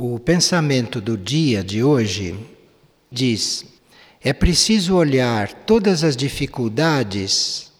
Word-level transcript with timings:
O 0.00 0.16
pensamento 0.16 1.00
do 1.00 1.18
dia 1.18 1.64
de 1.64 1.82
hoje 1.82 2.38
diz: 3.10 3.64
é 4.22 4.32
preciso 4.32 4.94
olhar 4.94 5.52
todas 5.52 6.04
as 6.04 6.16
dificuldades, 6.16 7.72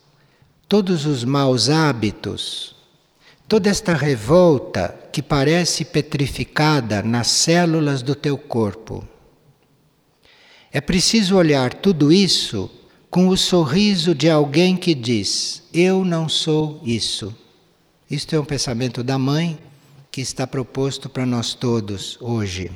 todos 0.69 1.06
os 1.06 1.22
maus 1.22 1.71
hábitos, 1.71 2.74
toda 3.46 3.71
esta 3.71 3.94
revolta 3.94 4.99
que 5.12 5.22
parece 5.22 5.85
petrificada 5.85 7.04
nas 7.04 7.28
células 7.28 8.03
do 8.03 8.17
teu 8.17 8.37
corpo. 8.37 9.06
É 10.72 10.80
preciso 10.80 11.37
olhar 11.37 11.72
tudo 11.72 12.12
isso 12.12 12.69
com 13.08 13.28
o 13.28 13.37
sorriso 13.37 14.12
de 14.12 14.28
alguém 14.28 14.76
que 14.76 14.92
diz: 14.92 15.62
Eu 15.72 16.05
não 16.05 16.28
sou 16.28 16.80
isso. 16.84 17.32
Isto 18.11 18.35
é 18.35 18.41
um 18.41 18.45
pensamento 18.45 19.05
da 19.05 19.16
mãe 19.16 19.57
que 20.19 20.23
está 20.23 20.49
proposto 20.49 21.09
para 21.09 21.25
nós 21.25 21.55
todos 21.55 22.19
hoje 22.21 22.73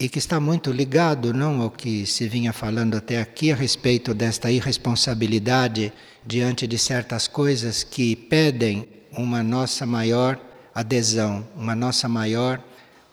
e 0.00 0.08
que 0.08 0.18
está 0.18 0.40
muito 0.40 0.72
ligado 0.72 1.32
não 1.32 1.60
ao 1.60 1.70
que 1.70 2.04
se 2.04 2.26
vinha 2.26 2.52
falando 2.52 2.96
até 2.96 3.20
aqui 3.20 3.52
a 3.52 3.54
respeito 3.54 4.12
desta 4.12 4.50
irresponsabilidade 4.50 5.92
diante 6.26 6.66
de 6.66 6.76
certas 6.76 7.28
coisas 7.28 7.84
que 7.84 8.16
pedem 8.16 8.88
uma 9.12 9.44
nossa 9.44 9.86
maior 9.86 10.40
adesão, 10.74 11.46
uma 11.54 11.76
nossa 11.76 12.08
maior 12.08 12.60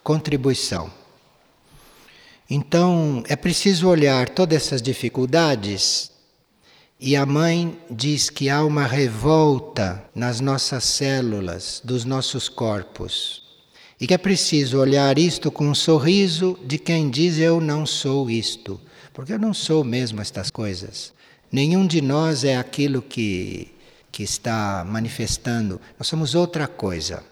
contribuição. 0.03 0.91
Então, 2.49 3.23
é 3.27 3.35
preciso 3.35 3.87
olhar 3.87 4.29
todas 4.29 4.63
essas 4.63 4.81
dificuldades 4.81 6.09
e 6.99 7.15
a 7.15 7.25
mãe 7.25 7.79
diz 7.91 8.29
que 8.29 8.49
há 8.49 8.63
uma 8.63 8.87
revolta 8.87 10.03
nas 10.15 10.39
nossas 10.39 10.83
células, 10.83 11.79
dos 11.83 12.03
nossos 12.03 12.49
corpos. 12.49 13.43
E 13.99 14.07
que 14.07 14.13
é 14.13 14.17
preciso 14.17 14.79
olhar 14.79 15.17
isto 15.19 15.51
com 15.51 15.67
um 15.67 15.75
sorriso 15.75 16.57
de 16.65 16.79
quem 16.79 17.09
diz: 17.09 17.37
Eu 17.37 17.61
não 17.61 17.85
sou 17.85 18.29
isto. 18.29 18.79
Porque 19.13 19.33
eu 19.33 19.39
não 19.39 19.53
sou 19.53 19.83
mesmo 19.83 20.21
estas 20.21 20.49
coisas. 20.49 21.13
Nenhum 21.51 21.85
de 21.85 22.01
nós 22.01 22.43
é 22.43 22.57
aquilo 22.57 23.01
que, 23.01 23.73
que 24.11 24.23
está 24.23 24.83
manifestando. 24.87 25.79
Nós 25.97 26.07
somos 26.07 26.35
outra 26.35 26.67
coisa. 26.67 27.23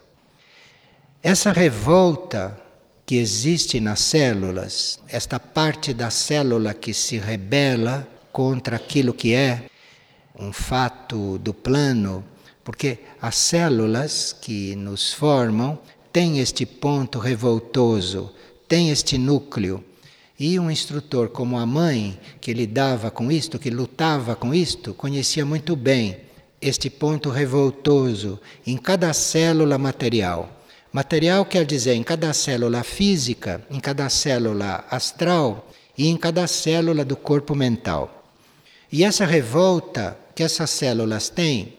Essa 1.22 1.52
revolta 1.52 2.60
que 3.06 3.16
existe 3.16 3.80
nas 3.80 4.00
células, 4.00 5.00
esta 5.08 5.40
parte 5.40 5.94
da 5.94 6.10
célula 6.10 6.74
que 6.74 6.94
se 6.94 7.18
rebela 7.18 8.08
contra 8.36 8.76
aquilo 8.76 9.14
que 9.14 9.34
é 9.34 9.64
um 10.38 10.52
fato 10.52 11.38
do 11.38 11.54
plano, 11.54 12.22
porque 12.66 13.00
as 13.22 13.38
células 13.38 14.36
que 14.42 14.76
nos 14.76 15.14
formam 15.14 15.80
têm 16.12 16.40
este 16.40 16.66
ponto 16.66 17.18
revoltoso, 17.18 18.30
têm 18.68 18.90
este 18.90 19.18
núcleo. 19.18 19.82
E 20.38 20.60
um 20.60 20.70
instrutor 20.70 21.30
como 21.30 21.58
a 21.58 21.66
mãe, 21.66 22.20
que 22.42 22.52
lidava 22.52 23.10
com 23.10 23.32
isto, 23.32 23.58
que 23.58 23.70
lutava 23.70 24.36
com 24.36 24.54
isto, 24.54 24.94
conhecia 24.94 25.46
muito 25.46 25.74
bem 25.74 26.18
este 26.62 26.90
ponto 26.90 27.30
revoltoso 27.30 28.38
em 28.68 28.76
cada 28.76 29.14
célula 29.14 29.78
material. 29.78 30.62
Material 30.92 31.46
quer 31.46 31.64
dizer 31.66 31.94
em 31.94 32.04
cada 32.04 32.34
célula 32.34 32.84
física, 32.84 33.66
em 33.72 33.80
cada 33.80 34.10
célula 34.10 34.84
astral 34.92 35.70
e 35.98 36.10
em 36.10 36.18
cada 36.18 36.46
célula 36.48 37.06
do 37.06 37.16
corpo 37.16 37.56
mental. 37.56 38.25
E 38.92 39.04
essa 39.04 39.26
revolta 39.26 40.18
que 40.34 40.44
essas 40.44 40.70
células 40.70 41.30
têm, 41.30 41.78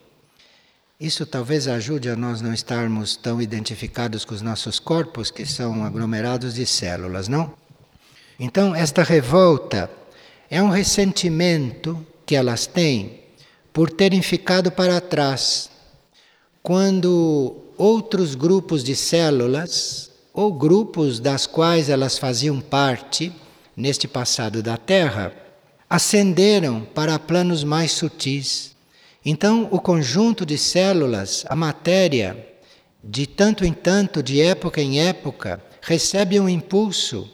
isso 0.99 1.27
talvez 1.27 1.69
ajude 1.69 2.09
a 2.09 2.17
nós 2.17 2.41
não 2.41 2.55
estarmos 2.55 3.17
tão 3.17 3.41
identificados 3.41 4.25
com 4.25 4.35
os 4.35 4.43
nossos 4.43 4.79
corpos, 4.79 5.31
que 5.31 5.45
são 5.45 5.85
aglomerados 5.85 6.55
de 6.55 6.65
células, 6.65 7.29
não? 7.29 7.53
Então, 8.41 8.75
esta 8.75 9.03
revolta 9.03 9.91
é 10.51 10.63
um 10.63 10.71
ressentimento 10.71 12.05
que 12.25 12.35
elas 12.35 12.67
têm 12.67 13.21
por 13.73 13.91
terem 13.91 14.23
ficado 14.23 14.71
para 14.71 15.01
trás, 15.01 15.71
quando 16.63 17.57
outros 17.77 18.35
grupos 18.35 18.83
de 18.83 18.97
células, 18.97 20.11
ou 20.33 20.53
grupos 20.53 21.21
das 21.21 21.47
quais 21.47 21.89
elas 21.89 22.19
faziam 22.19 22.61
parte 22.61 23.33
neste 23.77 24.09
passado 24.09 24.63
da 24.63 24.77
Terra, 24.77 25.33
ascenderam 25.89 26.83
para 26.95 27.19
planos 27.19 27.63
mais 27.63 27.93
sutis. 27.93 28.75
Então, 29.25 29.69
o 29.71 29.81
conjunto 29.81 30.45
de 30.45 30.59
células, 30.59 31.45
a 31.49 31.57
matéria, 31.57 32.47
de 33.03 33.27
tanto 33.27 33.65
em 33.65 33.73
tanto, 33.73 34.23
de 34.23 34.41
época 34.41 34.81
em 34.81 35.01
época, 35.01 35.63
recebe 35.81 36.39
um 36.41 36.49
impulso 36.49 37.31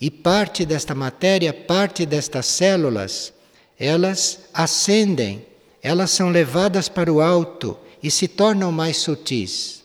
e 0.00 0.10
parte 0.10 0.66
desta 0.66 0.94
matéria, 0.94 1.52
parte 1.52 2.04
destas 2.04 2.46
células, 2.46 3.32
elas 3.78 4.40
ascendem, 4.52 5.46
elas 5.82 6.10
são 6.10 6.28
levadas 6.28 6.88
para 6.88 7.12
o 7.12 7.20
alto 7.20 7.78
e 8.02 8.10
se 8.10 8.28
tornam 8.28 8.70
mais 8.70 8.98
sutis. 8.98 9.82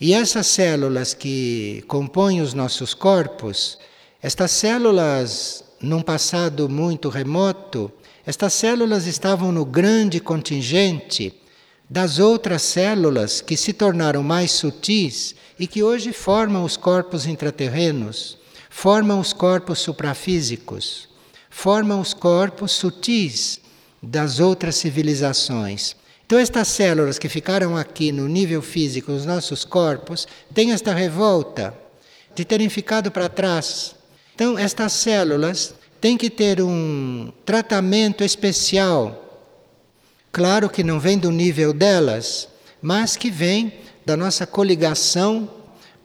E 0.00 0.12
essas 0.14 0.46
células 0.46 1.14
que 1.14 1.84
compõem 1.88 2.40
os 2.40 2.54
nossos 2.54 2.94
corpos, 2.94 3.78
estas 4.22 4.50
células 4.50 5.64
num 5.82 6.02
passado 6.02 6.68
muito 6.68 7.08
remoto, 7.08 7.90
estas 8.26 8.52
células 8.52 9.06
estavam 9.06 9.50
no 9.50 9.64
grande 9.64 10.20
contingente 10.20 11.34
das 11.88 12.18
outras 12.18 12.62
células 12.62 13.40
que 13.40 13.56
se 13.56 13.72
tornaram 13.72 14.22
mais 14.22 14.52
sutis 14.52 15.34
e 15.58 15.66
que 15.66 15.82
hoje 15.82 16.12
formam 16.12 16.64
os 16.64 16.76
corpos 16.76 17.26
intraterrenos, 17.26 18.38
formam 18.68 19.18
os 19.18 19.32
corpos 19.32 19.80
suprafísicos, 19.80 21.08
formam 21.48 22.00
os 22.00 22.14
corpos 22.14 22.72
sutis 22.72 23.60
das 24.02 24.38
outras 24.38 24.76
civilizações. 24.76 25.96
Então, 26.24 26.38
estas 26.38 26.68
células 26.68 27.18
que 27.18 27.28
ficaram 27.28 27.76
aqui 27.76 28.12
no 28.12 28.28
nível 28.28 28.62
físico, 28.62 29.10
os 29.10 29.26
nossos 29.26 29.64
corpos, 29.64 30.28
têm 30.54 30.70
esta 30.70 30.94
revolta 30.94 31.74
de 32.36 32.44
terem 32.44 32.68
ficado 32.68 33.10
para 33.10 33.28
trás 33.28 33.96
então, 34.40 34.58
estas 34.58 34.94
células 34.94 35.74
têm 36.00 36.16
que 36.16 36.30
ter 36.30 36.62
um 36.62 37.30
tratamento 37.44 38.24
especial. 38.24 39.52
Claro 40.32 40.70
que 40.70 40.82
não 40.82 40.98
vem 40.98 41.18
do 41.18 41.30
nível 41.30 41.74
delas, 41.74 42.48
mas 42.80 43.18
que 43.18 43.30
vem 43.30 43.70
da 44.06 44.16
nossa 44.16 44.46
coligação 44.46 45.46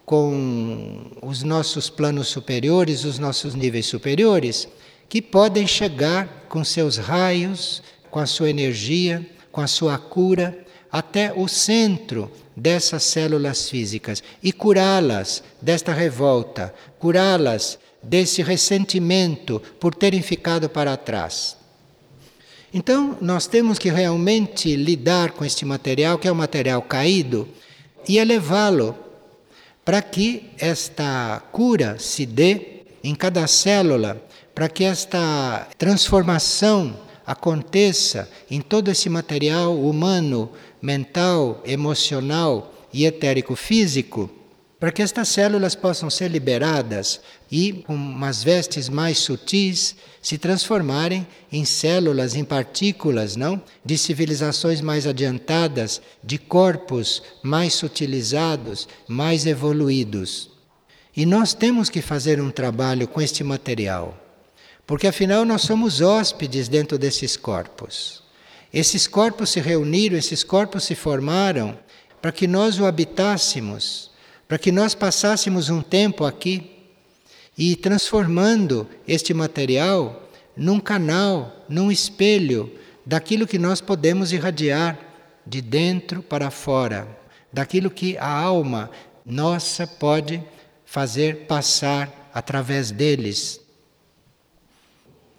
com 0.06 1.12
os 1.22 1.44
nossos 1.44 1.90
planos 1.90 2.28
superiores, 2.28 3.06
os 3.06 3.18
nossos 3.18 3.56
níveis 3.56 3.86
superiores, 3.86 4.68
que 5.08 5.22
podem 5.22 5.66
chegar 5.66 6.46
com 6.50 6.62
seus 6.62 6.98
raios, 6.98 7.82
com 8.12 8.20
a 8.20 8.26
sua 8.26 8.50
energia, 8.50 9.26
com 9.50 9.62
a 9.62 9.68
sua 9.68 9.98
cura, 9.98 10.65
até 10.96 11.34
o 11.36 11.46
centro 11.46 12.32
dessas 12.56 13.04
células 13.04 13.70
físicas 13.70 14.24
e 14.42 14.54
curá-las 14.54 15.44
desta 15.62 15.92
revolta, 15.92 16.74
curá-las 16.98 17.78
desse 18.02 18.42
ressentimento 18.42 19.62
por 19.78 19.94
terem 19.94 20.22
ficado 20.22 20.70
para 20.70 20.96
trás. 20.96 21.58
Então, 22.74 23.18
nós 23.20 23.46
temos 23.46 23.78
que 23.78 23.90
realmente 23.90 24.74
lidar 24.78 25.32
com 25.32 25.44
este 25.44 25.66
material, 25.66 26.18
que 26.18 26.30
é 26.30 26.32
um 26.32 26.36
material 26.36 26.82
caído, 26.82 27.46
e 28.08 28.18
elevá-lo 28.18 28.96
para 29.84 30.02
que 30.02 30.50
esta 30.58 31.44
cura 31.52 31.98
se 32.00 32.26
dê 32.26 32.84
em 33.04 33.14
cada 33.14 33.46
célula, 33.48 34.26
para 34.54 34.70
que 34.70 34.86
esta 34.86 35.68
transformação 35.78 37.04
aconteça 37.26 38.30
em 38.50 38.62
todo 38.62 38.90
esse 38.90 39.10
material 39.10 39.76
humano, 39.78 40.52
mental, 40.82 41.62
emocional 41.66 42.74
e 42.94 43.06
etérico 43.06 43.56
físico 43.56 44.30
para 44.80 44.92
que 44.92 45.02
estas 45.02 45.30
células 45.30 45.74
possam 45.74 46.10
ser 46.10 46.30
liberadas 46.30 47.22
e, 47.52 47.74
com 47.88 47.96
umas 47.96 48.44
vestes 48.44 48.90
mais 48.90 49.18
sutis, 49.18 49.96
se 50.22 50.38
transformarem 50.38 51.26
em 51.52 51.64
células, 51.64 52.36
em 52.36 52.44
partículas, 52.44 53.36
não? 53.36 53.62
De 53.84 53.98
civilizações 53.98 54.82
mais 54.82 55.08
adiantadas, 55.08 56.02
de 56.24 56.38
corpos 56.38 57.24
mais 57.42 57.74
sutilizados, 57.74 58.88
mais 59.08 59.46
evoluídos. 59.46 60.52
E 61.16 61.26
nós 61.26 61.54
temos 61.54 61.90
que 61.90 62.02
fazer 62.02 62.42
um 62.42 62.52
trabalho 62.52 63.08
com 63.08 63.22
este 63.22 63.44
material, 63.44 64.16
porque 64.86 65.08
afinal 65.08 65.46
nós 65.46 65.62
somos 65.62 66.02
hóspedes 66.02 66.68
dentro 66.68 66.98
desses 66.98 67.38
corpos. 67.38 68.25
Esses 68.76 69.08
corpos 69.08 69.50
se 69.50 69.60
reuniram, 69.60 70.16
esses 70.16 70.44
corpos 70.44 70.84
se 70.84 70.94
formaram 70.94 71.80
para 72.22 72.32
que 72.32 72.46
nós 72.46 72.80
o 72.80 72.86
habitássemos 72.86 74.14
para 74.48 74.58
que 74.58 74.72
nós 74.72 74.94
passássemos 74.94 75.70
um 75.70 75.82
tempo 75.82 76.24
aqui 76.24 76.72
e 77.58 77.76
transformando 77.76 78.88
este 79.08 79.34
material 79.34 80.30
num 80.56 80.80
canal, 80.80 81.66
num 81.68 81.92
espelho 81.92 82.72
daquilo 83.06 83.48
que 83.48 83.58
nós 83.58 83.82
podemos 83.82 84.32
irradiar 84.32 85.00
de 85.46 85.62
dentro 85.62 86.22
para 86.22 86.52
fora, 86.52 87.08
daquilo 87.52 87.90
que 87.90 88.18
a 88.18 88.30
alma 88.30 88.90
nossa 89.26 89.88
pode 89.88 90.44
fazer 90.86 91.46
passar 91.48 92.30
através 92.34 92.92
deles. 92.92 93.60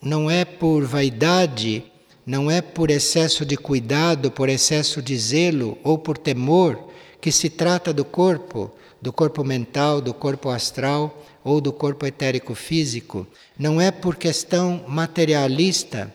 Não 0.01 0.31
é 0.31 0.45
por 0.45 0.85
vaidade, 0.85 1.85
não 2.27 2.51
é 2.51 2.61
por 2.61 2.91
excesso 2.91 3.47
de 3.47 3.57
cuidado, 3.57 4.33
por 4.33 4.49
excesso 4.49 5.01
de 5.01 5.17
zelo 5.17 5.79
ou 5.85 5.97
por 5.97 6.19
temor 6.19 6.89
que 7.21 7.31
se 7.31 7.49
trata 7.49 7.93
do 7.93 8.05
corpo, 8.05 8.73
do 9.01 9.13
corpo 9.13 9.45
mental, 9.45 10.01
do 10.01 10.13
corpo 10.13 10.51
astral 10.51 11.25
ou 11.45 11.61
do 11.61 11.73
corpo 11.73 12.05
etérico 12.05 12.53
físico. 12.57 13.25
Não 13.57 13.81
é 13.81 13.93
por 13.93 14.17
questão 14.17 14.85
materialista, 14.89 16.13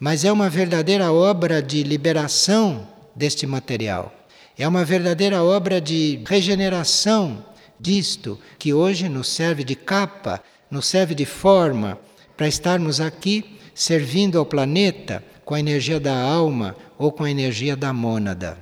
mas 0.00 0.24
é 0.24 0.32
uma 0.32 0.50
verdadeira 0.50 1.12
obra 1.12 1.62
de 1.62 1.84
liberação 1.84 2.88
deste 3.14 3.46
material. 3.46 4.12
É 4.58 4.66
uma 4.66 4.84
verdadeira 4.84 5.44
obra 5.44 5.80
de 5.80 6.20
regeneração 6.26 7.44
disto, 7.78 8.38
que 8.58 8.74
hoje 8.74 9.08
nos 9.08 9.28
serve 9.28 9.62
de 9.62 9.76
capa, 9.76 10.42
nos 10.68 10.86
serve 10.86 11.14
de 11.14 11.24
forma 11.24 11.98
para 12.36 12.48
estarmos 12.48 13.00
aqui 13.00 13.58
servindo 13.74 14.38
ao 14.38 14.44
planeta 14.44 15.22
com 15.52 15.56
a 15.56 15.60
energia 15.60 16.00
da 16.00 16.18
alma 16.18 16.74
ou 16.96 17.12
com 17.12 17.24
a 17.24 17.30
energia 17.30 17.76
da 17.76 17.92
mônada. 17.92 18.56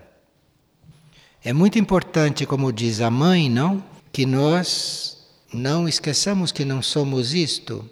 É 1.44 1.52
muito 1.52 1.78
importante, 1.78 2.44
como 2.44 2.72
diz 2.72 3.00
a 3.00 3.08
mãe, 3.08 3.48
não? 3.48 3.80
Que 4.10 4.26
nós 4.26 5.16
não 5.54 5.88
esqueçamos 5.88 6.50
que 6.50 6.64
não 6.64 6.82
somos 6.82 7.32
isto. 7.32 7.88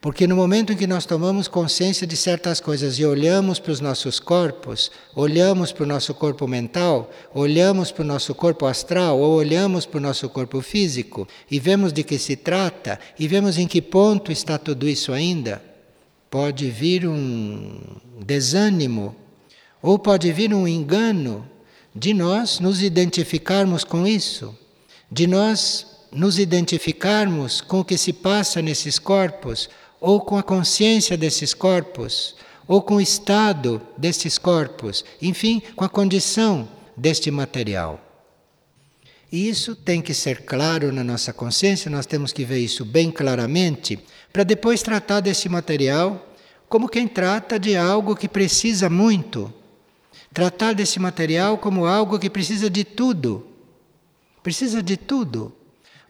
Porque 0.00 0.26
no 0.26 0.34
momento 0.34 0.72
em 0.72 0.76
que 0.76 0.86
nós 0.86 1.04
tomamos 1.04 1.46
consciência 1.46 2.06
de 2.06 2.16
certas 2.16 2.58
coisas 2.58 2.98
e 2.98 3.04
olhamos 3.04 3.58
para 3.58 3.72
os 3.72 3.80
nossos 3.80 4.18
corpos, 4.18 4.90
olhamos 5.14 5.70
para 5.70 5.84
o 5.84 5.86
nosso 5.86 6.14
corpo 6.14 6.48
mental, 6.48 7.10
olhamos 7.34 7.92
para 7.92 8.02
o 8.02 8.06
nosso 8.06 8.34
corpo 8.34 8.64
astral 8.64 9.18
ou 9.18 9.34
olhamos 9.34 9.84
para 9.84 9.98
o 9.98 10.00
nosso 10.00 10.26
corpo 10.30 10.62
físico 10.62 11.28
e 11.50 11.60
vemos 11.60 11.92
de 11.92 12.02
que 12.02 12.18
se 12.18 12.34
trata 12.34 12.98
e 13.18 13.28
vemos 13.28 13.58
em 13.58 13.66
que 13.66 13.82
ponto 13.82 14.32
está 14.32 14.56
tudo 14.56 14.88
isso 14.88 15.12
ainda, 15.12 15.67
pode 16.30 16.70
vir 16.70 17.06
um 17.06 17.80
desânimo 18.24 19.14
ou 19.82 19.98
pode 19.98 20.32
vir 20.32 20.52
um 20.52 20.66
engano 20.66 21.48
de 21.94 22.12
nós 22.12 22.60
nos 22.60 22.82
identificarmos 22.82 23.84
com 23.84 24.06
isso, 24.06 24.56
de 25.10 25.26
nós 25.26 25.86
nos 26.12 26.38
identificarmos 26.38 27.60
com 27.60 27.80
o 27.80 27.84
que 27.84 27.98
se 27.98 28.12
passa 28.12 28.62
nesses 28.62 28.98
corpos 28.98 29.68
ou 30.00 30.20
com 30.20 30.36
a 30.36 30.42
consciência 30.42 31.16
desses 31.16 31.52
corpos, 31.52 32.36
ou 32.66 32.82
com 32.82 32.96
o 32.96 33.00
estado 33.00 33.80
destes 33.96 34.36
corpos, 34.36 35.04
enfim, 35.20 35.62
com 35.74 35.84
a 35.84 35.88
condição 35.88 36.68
deste 36.96 37.30
material. 37.30 38.04
E 39.30 39.48
isso 39.48 39.74
tem 39.74 40.00
que 40.00 40.14
ser 40.14 40.42
claro 40.42 40.92
na 40.92 41.02
nossa 41.02 41.32
consciência, 41.32 41.90
nós 41.90 42.06
temos 42.06 42.32
que 42.32 42.44
ver 42.44 42.58
isso 42.58 42.84
bem 42.84 43.10
claramente, 43.10 43.98
para 44.32 44.44
depois 44.44 44.82
tratar 44.82 45.20
desse 45.20 45.48
material 45.48 46.24
como 46.68 46.88
quem 46.88 47.08
trata 47.08 47.58
de 47.58 47.76
algo 47.76 48.14
que 48.14 48.28
precisa 48.28 48.90
muito. 48.90 49.52
Tratar 50.32 50.74
desse 50.74 50.98
material 51.00 51.58
como 51.58 51.86
algo 51.86 52.18
que 52.18 52.28
precisa 52.28 52.68
de 52.68 52.84
tudo. 52.84 53.46
Precisa 54.42 54.82
de 54.82 54.96
tudo. 54.96 55.52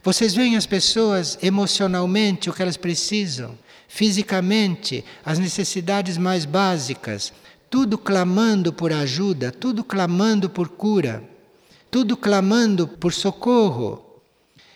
Vocês 0.03 0.33
veem 0.33 0.57
as 0.57 0.65
pessoas 0.65 1.37
emocionalmente 1.41 2.49
o 2.49 2.53
que 2.53 2.61
elas 2.61 2.77
precisam 2.77 3.57
fisicamente, 3.89 5.03
as 5.25 5.39
necessidades 5.39 6.15
mais 6.15 6.45
básicas, 6.45 7.33
tudo 7.69 7.97
clamando 7.97 8.71
por 8.71 8.93
ajuda, 8.93 9.51
tudo 9.51 9.83
clamando 9.83 10.47
por 10.47 10.69
cura, 10.69 11.23
tudo 11.89 12.15
clamando 12.15 12.87
por 12.87 13.11
socorro. 13.11 14.21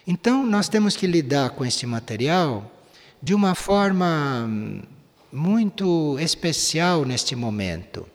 Então, 0.06 0.44
nós 0.46 0.68
temos 0.68 0.98
que 0.98 1.06
lidar 1.06 1.52
com 1.52 1.64
este 1.64 1.86
material 1.86 2.72
de 3.24 3.34
uma 3.34 3.56
forma 3.56 4.50
muito 5.32 6.20
especial 6.20 7.06
neste 7.06 7.38
momento. 7.38 8.06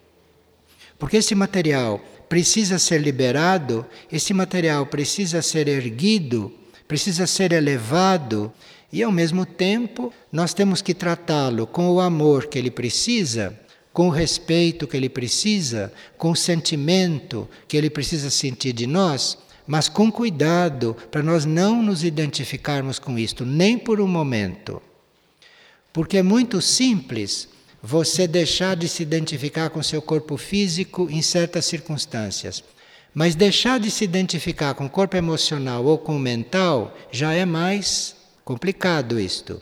Porque 0.99 1.17
esse 1.17 1.35
material 1.35 1.99
precisa 2.29 2.79
ser 2.79 3.01
liberado, 3.01 3.87
esse 4.13 4.35
material 4.35 4.85
precisa 4.85 5.41
ser 5.41 5.67
erguido, 5.67 6.53
precisa 6.87 7.27
ser 7.27 7.53
elevado 7.53 8.53
e 8.93 9.03
ao 9.03 9.11
mesmo 9.11 9.47
tempo, 9.47 10.13
nós 10.31 10.53
temos 10.53 10.83
que 10.83 10.93
tratá-lo 10.93 11.67
com 11.67 11.91
o 11.91 12.01
amor 12.01 12.47
que 12.47 12.59
ele 12.59 12.71
precisa, 12.71 13.59
com 13.95 14.09
o 14.09 14.13
respeito 14.13 14.87
que 14.87 14.97
ele 14.97 15.09
precisa, 15.09 15.91
com 16.19 16.33
o 16.33 16.37
sentimento 16.37 17.49
que 17.67 17.79
ele 17.79 17.89
precisa 17.89 18.29
sentir 18.29 18.75
de 18.75 18.87
nós, 18.87 19.39
mas 19.67 19.89
com 19.89 20.13
cuidado 20.13 20.95
para 21.11 21.23
nós 21.23 21.47
não 21.47 21.83
nos 21.83 22.05
identificarmos 22.05 22.99
com 22.99 23.19
isto, 23.19 23.47
nem 23.47 23.79
por 23.79 24.03
um 24.03 24.07
momento. 24.07 24.83
Porque 25.93 26.19
é 26.19 26.23
muito 26.23 26.61
simples 26.61 27.49
você 27.83 28.27
deixar 28.27 28.77
de 28.77 28.89
se 28.89 29.03
identificar 29.03 29.71
com 29.71 29.83
seu 29.83 30.03
corpo 30.03 30.37
físico 30.37 31.09
em 31.11 31.23
certas 31.23 31.65
circunstâncias. 31.65 32.63
Mas 33.15 33.35
deixar 33.35 33.81
de 33.81 33.91
se 33.91 34.05
identificar 34.05 34.75
com 34.75 34.87
o 34.87 34.91
corpo 34.91 35.17
emocional 35.17 35.85
ou 35.85 35.99
com 35.99 36.17
o 36.17 36.21
mental 36.21 36.97
já 37.11 37.33
é 37.33 37.45
mais 37.45 38.19
Complicado 38.49 39.21
isto. 39.21 39.61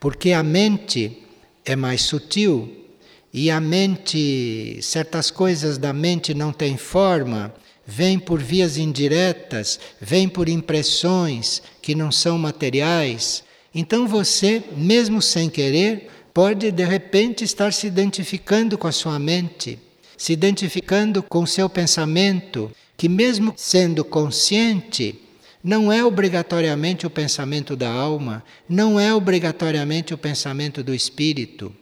Porque 0.00 0.32
a 0.32 0.42
mente 0.42 1.22
é 1.66 1.76
mais 1.76 2.00
sutil 2.00 2.86
e 3.30 3.50
a 3.50 3.60
mente, 3.60 4.78
certas 4.80 5.30
coisas 5.30 5.76
da 5.76 5.92
mente 5.92 6.32
não 6.32 6.50
têm 6.50 6.78
forma, 6.78 7.54
vêm 7.84 8.18
por 8.18 8.40
vias 8.40 8.78
indiretas, 8.78 9.78
vêm 10.00 10.30
por 10.30 10.48
impressões 10.48 11.60
que 11.82 11.94
não 11.94 12.10
são 12.10 12.38
materiais. 12.38 13.44
Então 13.80 14.08
você, 14.08 14.60
mesmo 14.76 15.22
sem 15.22 15.48
querer, 15.48 16.10
pode 16.34 16.72
de 16.72 16.84
repente 16.84 17.44
estar 17.44 17.72
se 17.72 17.86
identificando 17.86 18.76
com 18.76 18.88
a 18.88 18.92
sua 18.92 19.20
mente, 19.20 19.78
se 20.16 20.32
identificando 20.32 21.22
com 21.22 21.44
o 21.44 21.46
seu 21.46 21.70
pensamento, 21.70 22.72
que 22.96 23.08
mesmo 23.08 23.54
sendo 23.56 24.04
consciente, 24.04 25.20
não 25.62 25.92
é 25.92 26.04
obrigatoriamente 26.04 27.06
o 27.06 27.10
pensamento 27.10 27.76
da 27.76 27.88
alma, 27.88 28.42
não 28.68 28.98
é 28.98 29.14
obrigatoriamente 29.14 30.12
o 30.12 30.18
pensamento 30.18 30.82
do 30.82 30.92
espírito. 30.92 31.72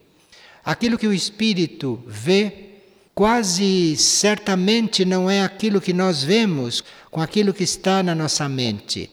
Aquilo 0.63 0.99
que 0.99 1.07
o 1.07 1.15
espírito 1.15 1.99
vê, 2.07 2.75
quase 3.15 3.97
certamente 3.97 5.03
não 5.03 5.31
é 5.31 5.41
aquilo 5.41 5.81
que 5.81 5.95
nós 5.95 6.23
vemos 6.23 6.85
com 7.11 7.23
aquilo 7.23 7.55
que 7.55 7.65
está 7.65 8.03
na 8.03 8.15
nossa 8.15 8.47
mente. 8.51 9.09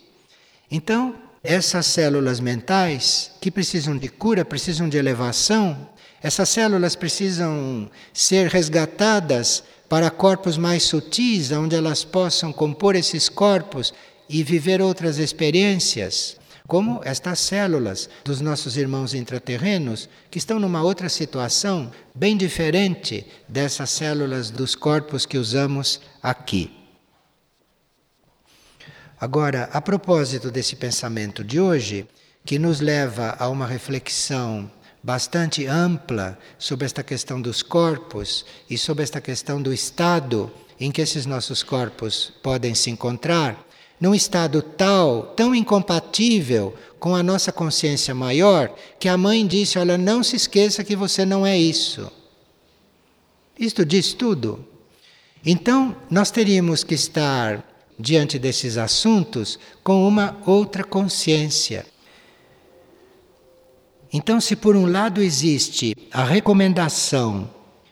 Então, 0.70 1.23
essas 1.44 1.86
células 1.88 2.40
mentais 2.40 3.32
que 3.42 3.52
precisam 3.52 3.98
de 3.98 4.08
cura, 4.08 4.46
precisam 4.46 4.88
de 4.88 4.98
elevação, 4.98 5.90
essas 6.22 6.48
células 6.48 6.96
precisam 6.96 7.92
ser 8.14 8.48
resgatadas 8.48 9.62
para 9.90 10.10
corpos 10.10 10.58
mais 10.58 10.84
sutis, 10.84 11.52
onde 11.52 11.76
elas 11.76 12.06
possam 12.06 12.54
compor 12.54 12.96
esses 12.96 13.28
corpos 13.28 13.94
e 14.30 14.42
viver 14.42 14.82
outras 14.82 15.18
experiências, 15.18 16.38
como 16.66 17.02
estas 17.04 17.40
células 17.40 18.10
dos 18.24 18.40
nossos 18.40 18.78
irmãos 18.78 19.14
intraterrenos, 19.14 20.08
que 20.32 20.38
estão 20.38 20.60
numa 20.60 20.82
outra 20.82 21.10
situação 21.10 21.92
bem 22.16 22.38
diferente 22.38 23.28
dessas 23.50 23.90
células 23.90 24.50
dos 24.50 24.76
corpos 24.76 25.26
que 25.26 25.38
usamos 25.38 26.00
aqui. 26.22 26.83
Agora, 29.24 29.70
a 29.72 29.80
propósito 29.80 30.52
desse 30.52 30.76
pensamento 30.76 31.46
de 31.46 31.58
hoje, 31.58 32.06
que 32.44 32.60
nos 32.60 32.82
leva 32.82 33.38
a 33.40 33.48
uma 33.48 33.66
reflexão 33.66 34.70
bastante 35.02 35.66
ampla 35.66 36.38
sobre 36.60 36.86
esta 36.86 37.02
questão 37.02 37.42
dos 37.42 37.64
corpos 37.64 38.46
e 38.70 38.78
sobre 38.78 39.02
esta 39.02 39.22
questão 39.22 39.62
do 39.62 39.74
estado 39.74 40.52
em 40.78 40.92
que 40.92 41.00
esses 41.00 41.26
nossos 41.26 41.64
corpos 41.64 42.34
podem 42.44 42.76
se 42.76 42.90
encontrar, 42.90 43.66
num 43.98 44.14
estado 44.14 44.62
tal, 44.62 45.28
tão 45.38 45.56
incompatível 45.56 46.76
com 47.00 47.16
a 47.16 47.24
nossa 47.24 47.50
consciência 47.50 48.14
maior, 48.14 48.76
que 49.00 49.08
a 49.08 49.16
mãe 49.16 49.48
disse: 49.48 49.80
Olha, 49.80 49.98
não 49.98 50.22
se 50.22 50.36
esqueça 50.36 50.84
que 50.84 50.98
você 50.98 51.26
não 51.26 51.48
é 51.48 51.58
isso. 51.58 52.12
Isto 53.58 53.86
diz 53.86 54.12
tudo. 54.12 54.68
Então, 55.46 55.96
nós 56.12 56.30
teríamos 56.30 56.84
que 56.84 56.94
estar 56.94 57.72
diante 58.00 58.40
desses 58.40 58.78
assuntos 58.78 59.60
com 59.84 60.08
uma 60.08 60.38
outra 60.46 60.84
consciência. 60.84 61.86
Então, 64.12 64.40
se 64.40 64.56
por 64.56 64.76
um 64.76 64.86
lado 64.86 65.22
existe 65.22 65.96
a 66.12 66.24
recomendação 66.24 67.50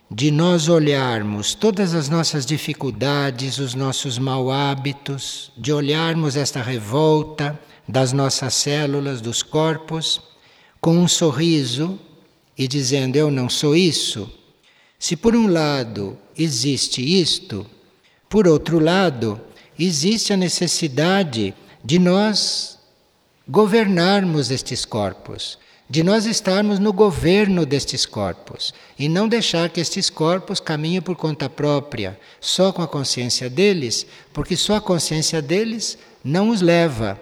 de 0.10 0.30
nós 0.30 0.68
olharmos 0.68 1.56
todas 1.56 1.96
as 1.96 2.10
nossas 2.10 2.46
dificuldades, 2.46 3.58
os 3.58 3.74
nossos 3.74 4.20
mau 4.20 4.52
hábitos, 4.52 5.52
de 5.58 5.72
olharmos 5.72 6.36
esta 6.36 6.62
revolta 6.62 7.60
das 7.88 8.12
nossas 8.12 8.54
células, 8.54 9.22
dos 9.22 9.42
corpos, 9.42 10.22
com 10.80 10.98
um 10.98 11.08
sorriso 11.08 11.98
e 12.58 12.68
dizendo: 12.68 13.16
Eu 13.16 13.32
não 13.32 13.50
sou 13.50 13.76
isso. 13.76 14.30
Se 15.00 15.16
por 15.16 15.36
um 15.36 15.48
lado 15.48 16.18
existe 16.38 17.02
isto, 17.02 17.66
por 18.30 18.48
outro 18.48 18.80
lado, 18.80 19.42
existe 19.86 20.32
a 20.32 20.38
necessidade 20.38 21.54
de 21.84 21.98
nós 21.98 22.78
governarmos 23.48 24.52
estes 24.52 24.86
corpos, 24.86 25.58
de 25.90 26.04
nós 26.04 26.26
estarmos 26.26 26.80
no 26.80 26.94
governo 26.94 27.66
destes 27.66 28.06
corpos 28.06 28.74
e 28.98 29.10
não 29.10 29.28
deixar 29.28 29.70
que 29.70 29.82
estes 29.82 30.10
corpos 30.10 30.60
caminhem 30.60 31.02
por 31.02 31.16
conta 31.16 31.50
própria, 31.50 32.18
só 32.40 32.72
com 32.72 32.82
a 32.82 32.88
consciência 32.88 33.50
deles, 33.50 34.06
porque 34.32 34.56
só 34.56 34.76
a 34.76 34.82
consciência 34.82 35.42
deles 35.42 35.98
não 36.24 36.50
os 36.50 36.62
leva 36.62 37.20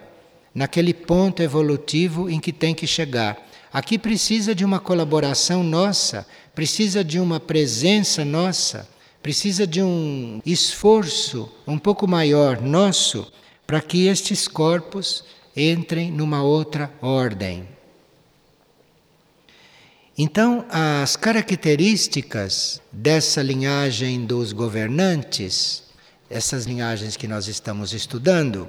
naquele 0.54 0.94
ponto 0.94 1.42
evolutivo 1.42 2.30
em 2.30 2.40
que 2.40 2.52
tem 2.52 2.76
que 2.76 2.86
chegar. 2.86 3.38
Aqui 3.72 3.98
precisa 3.98 4.54
de 4.54 4.66
uma 4.66 4.80
colaboração 4.80 5.64
nossa, 5.64 6.28
precisa 6.54 7.04
de 7.04 7.20
uma 7.20 7.40
presença 7.40 8.26
nossa, 8.26 8.88
precisa 9.22 9.68
de 9.68 9.82
um 9.82 10.42
esforço 10.46 11.52
um 11.68 11.78
pouco 11.78 12.08
maior 12.08 12.62
nosso 12.62 13.32
para 13.68 13.82
que 13.82 14.08
estes 14.08 14.48
corpos 14.48 15.24
entrem 15.56 16.12
numa 16.12 16.42
outra 16.42 16.92
ordem. 17.02 17.68
Então, 20.18 20.66
as 20.70 21.16
características 21.16 22.82
dessa 22.92 23.42
linhagem 23.42 24.26
dos 24.26 24.52
governantes, 24.52 25.84
essas 26.30 26.66
linhagens 26.66 27.16
que 27.16 27.28
nós 27.28 27.48
estamos 27.48 27.94
estudando, 27.94 28.68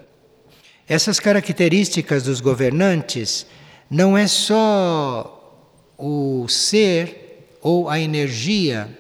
essas 0.89 1.19
características 1.19 2.25
dos 2.25 2.41
governantes 2.41 3.47
não 3.91 4.17
é 4.17 4.29
só 4.29 5.37
o 5.99 6.47
ser 6.49 7.49
ou 7.61 7.89
a 7.89 7.99
energia 7.99 8.97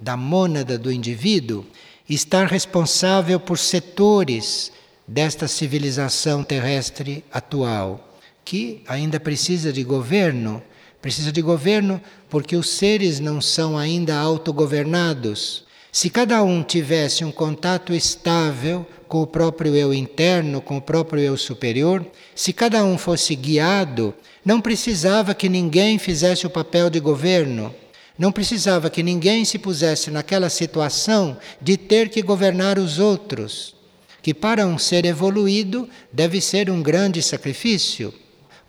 da 0.00 0.16
mônada 0.16 0.78
do 0.78 0.90
indivíduo 0.90 1.66
estar 2.08 2.46
responsável 2.46 3.38
por 3.38 3.58
setores 3.58 4.72
desta 5.06 5.46
civilização 5.46 6.42
terrestre 6.42 7.22
atual, 7.32 8.16
que 8.44 8.82
ainda 8.86 9.20
precisa 9.20 9.72
de 9.72 9.84
governo 9.84 10.62
Precisa 11.00 11.32
de 11.32 11.40
governo 11.40 12.00
porque 12.28 12.56
os 12.56 12.68
seres 12.68 13.20
não 13.20 13.40
são 13.40 13.76
ainda 13.76 14.16
autogovernados. 14.18 15.64
Se 15.90 16.10
cada 16.10 16.42
um 16.42 16.62
tivesse 16.62 17.24
um 17.24 17.32
contato 17.32 17.94
estável 17.94 18.86
com 19.08 19.22
o 19.22 19.26
próprio 19.26 19.74
eu 19.74 19.94
interno, 19.94 20.60
com 20.60 20.76
o 20.76 20.82
próprio 20.82 21.22
eu 21.22 21.36
superior, 21.36 22.06
se 22.34 22.52
cada 22.52 22.84
um 22.84 22.98
fosse 22.98 23.34
guiado, 23.34 24.14
não 24.44 24.60
precisava 24.60 25.34
que 25.34 25.48
ninguém 25.48 25.98
fizesse 25.98 26.46
o 26.46 26.50
papel 26.50 26.90
de 26.90 27.00
governo. 27.00 27.74
Não 28.20 28.30
precisava 28.30 28.88
que 28.88 29.02
ninguém 29.02 29.44
se 29.44 29.58
pusesse 29.58 30.12
naquela 30.12 30.48
situação 30.48 31.36
de 31.60 31.76
ter 31.76 32.08
que 32.08 32.22
governar 32.22 32.78
os 32.78 33.00
outros, 33.00 33.74
que 34.22 34.32
para 34.32 34.64
um 34.64 34.78
ser 34.78 35.04
evoluído 35.04 35.88
deve 36.12 36.40
ser 36.40 36.70
um 36.70 36.80
grande 36.80 37.20
sacrifício 37.20 38.14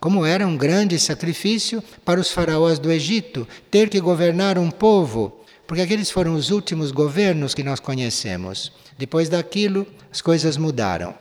como 0.01 0.25
era 0.25 0.48
um 0.48 0.58
grande 0.58 0.98
sacrifício 0.98 1.81
para 2.03 2.20
os 2.20 2.31
faraós 2.31 2.79
do 2.79 2.91
Egito 2.91 3.48
ter 3.70 3.88
que 3.88 4.01
governar 4.01 4.58
um 4.58 4.72
povo, 4.72 5.31
porque 5.67 5.84
aqueles 5.84 6.10
foram 6.10 6.34
os 6.34 6.50
últimos 6.50 6.91
governos 6.91 7.53
que 7.53 7.63
nós 7.63 7.79
conhecemos. 7.79 8.72
Depois 8.98 9.29
daquilo, 9.29 9.86
as 10.12 10.20
coisas 10.20 10.58
mudaram. 10.58 11.13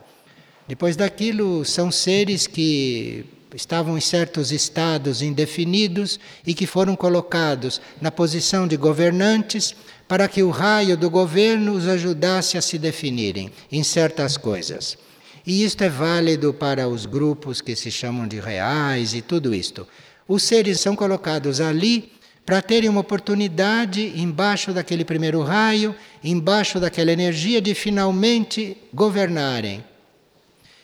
Depois 0.67 0.95
daquilo, 0.95 1.63
são 1.63 1.91
seres 1.91 2.47
que 2.47 3.23
estavam 3.53 3.97
em 3.97 4.01
certos 4.01 4.51
estados 4.51 5.21
indefinidos 5.21 6.19
e 6.45 6.53
que 6.53 6.65
foram 6.65 6.95
colocados 6.95 7.81
na 7.99 8.11
posição 8.11 8.67
de 8.67 8.77
governantes 8.77 9.75
para 10.07 10.27
que 10.27 10.43
o 10.43 10.49
raio 10.49 10.97
do 10.97 11.09
governo 11.09 11.73
os 11.73 11.87
ajudasse 11.87 12.57
a 12.57 12.61
se 12.61 12.77
definirem 12.77 13.51
em 13.71 13.83
certas 13.83 14.37
coisas. 14.37 14.97
E 15.45 15.63
isto 15.63 15.83
é 15.83 15.89
válido 15.89 16.53
para 16.53 16.87
os 16.87 17.05
grupos 17.05 17.61
que 17.61 17.75
se 17.75 17.89
chamam 17.89 18.27
de 18.27 18.39
reais 18.39 19.13
e 19.13 19.21
tudo 19.21 19.55
isto. 19.55 19.87
Os 20.27 20.43
seres 20.43 20.79
são 20.79 20.95
colocados 20.95 21.59
ali 21.59 22.11
para 22.45 22.61
terem 22.61 22.89
uma 22.89 23.01
oportunidade, 23.01 24.13
embaixo 24.19 24.73
daquele 24.73 25.05
primeiro 25.05 25.41
raio, 25.41 25.95
embaixo 26.23 26.79
daquela 26.79 27.11
energia, 27.11 27.61
de 27.61 27.73
finalmente 27.73 28.77
governarem. 28.93 29.83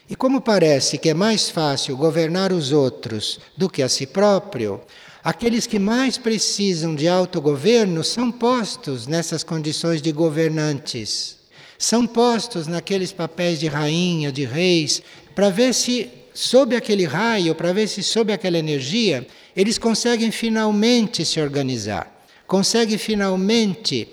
E 0.10 0.16
como 0.16 0.40
parece 0.40 0.98
que 0.98 1.10
é 1.10 1.14
mais 1.14 1.50
fácil 1.50 1.98
governar 1.98 2.54
os 2.54 2.72
outros 2.72 3.40
do 3.58 3.70
que 3.70 3.84
a 3.84 3.90
si 3.90 4.08
próprio, 4.08 4.80
aqueles 5.22 5.68
que 5.68 5.78
mais 5.78 6.18
precisam 6.18 6.96
de 6.96 7.10
autogoverno 7.10 8.04
são 8.04 8.32
postos 8.32 9.06
nessas 9.06 9.44
condições 9.44 10.02
de 10.02 10.14
governantes. 10.14 11.36
São 11.78 12.08
postos 12.08 12.68
naqueles 12.68 13.12
papéis 13.12 13.60
de 13.60 13.68
rainha, 13.68 14.32
de 14.32 14.46
reis, 14.46 15.04
para 15.36 15.50
ver 15.50 15.74
se, 15.74 16.10
sob 16.34 16.74
aquele 16.74 17.06
raio, 17.06 17.54
para 17.54 17.74
ver 17.74 17.88
se, 17.88 18.02
sob 18.02 18.32
aquela 18.32 18.58
energia, 18.58 19.28
eles 19.56 19.78
conseguem 19.78 20.32
finalmente 20.32 21.26
se 21.26 21.42
organizar, 21.42 22.26
conseguem 22.48 22.98
finalmente 22.98 24.08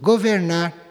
governar 0.00 0.89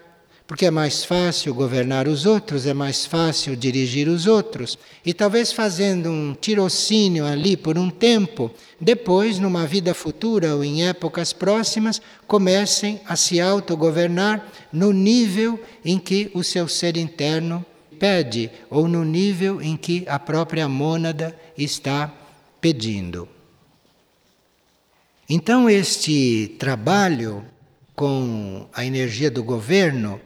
porque 0.49 0.65
é 0.65 0.71
mais 0.71 1.05
fácil 1.05 1.53
governar 1.53 2.07
os 2.07 2.25
outros, 2.25 2.65
é 2.65 2.73
mais 2.73 3.05
fácil 3.05 3.55
dirigir 3.55 4.07
os 4.07 4.25
outros. 4.25 4.79
E 5.05 5.13
talvez 5.13 5.51
fazendo 5.51 6.09
um 6.09 6.33
tirocínio 6.33 7.23
ali 7.23 7.55
por 7.55 7.77
um 7.77 7.87
tempo, 7.87 8.49
depois, 8.81 9.37
numa 9.37 9.67
vida 9.67 9.93
futura 9.93 10.55
ou 10.55 10.63
em 10.63 10.87
épocas 10.87 11.31
próximas, 11.31 12.01
comecem 12.25 12.99
a 13.05 13.15
se 13.15 13.39
autogovernar 13.39 14.43
no 14.73 14.91
nível 14.91 15.63
em 15.85 15.99
que 15.99 16.31
o 16.33 16.43
seu 16.43 16.67
ser 16.67 16.97
interno 16.97 17.63
pede, 17.99 18.49
ou 18.71 18.87
no 18.87 19.05
nível 19.05 19.61
em 19.61 19.77
que 19.77 20.03
a 20.07 20.17
própria 20.17 20.67
mônada 20.67 21.39
está 21.55 22.11
pedindo. 22.59 23.29
Então, 25.29 25.69
este 25.69 26.55
trabalho 26.57 27.45
com 27.95 28.65
a 28.73 28.83
energia 28.83 29.29
do 29.29 29.43
governo 29.43 30.19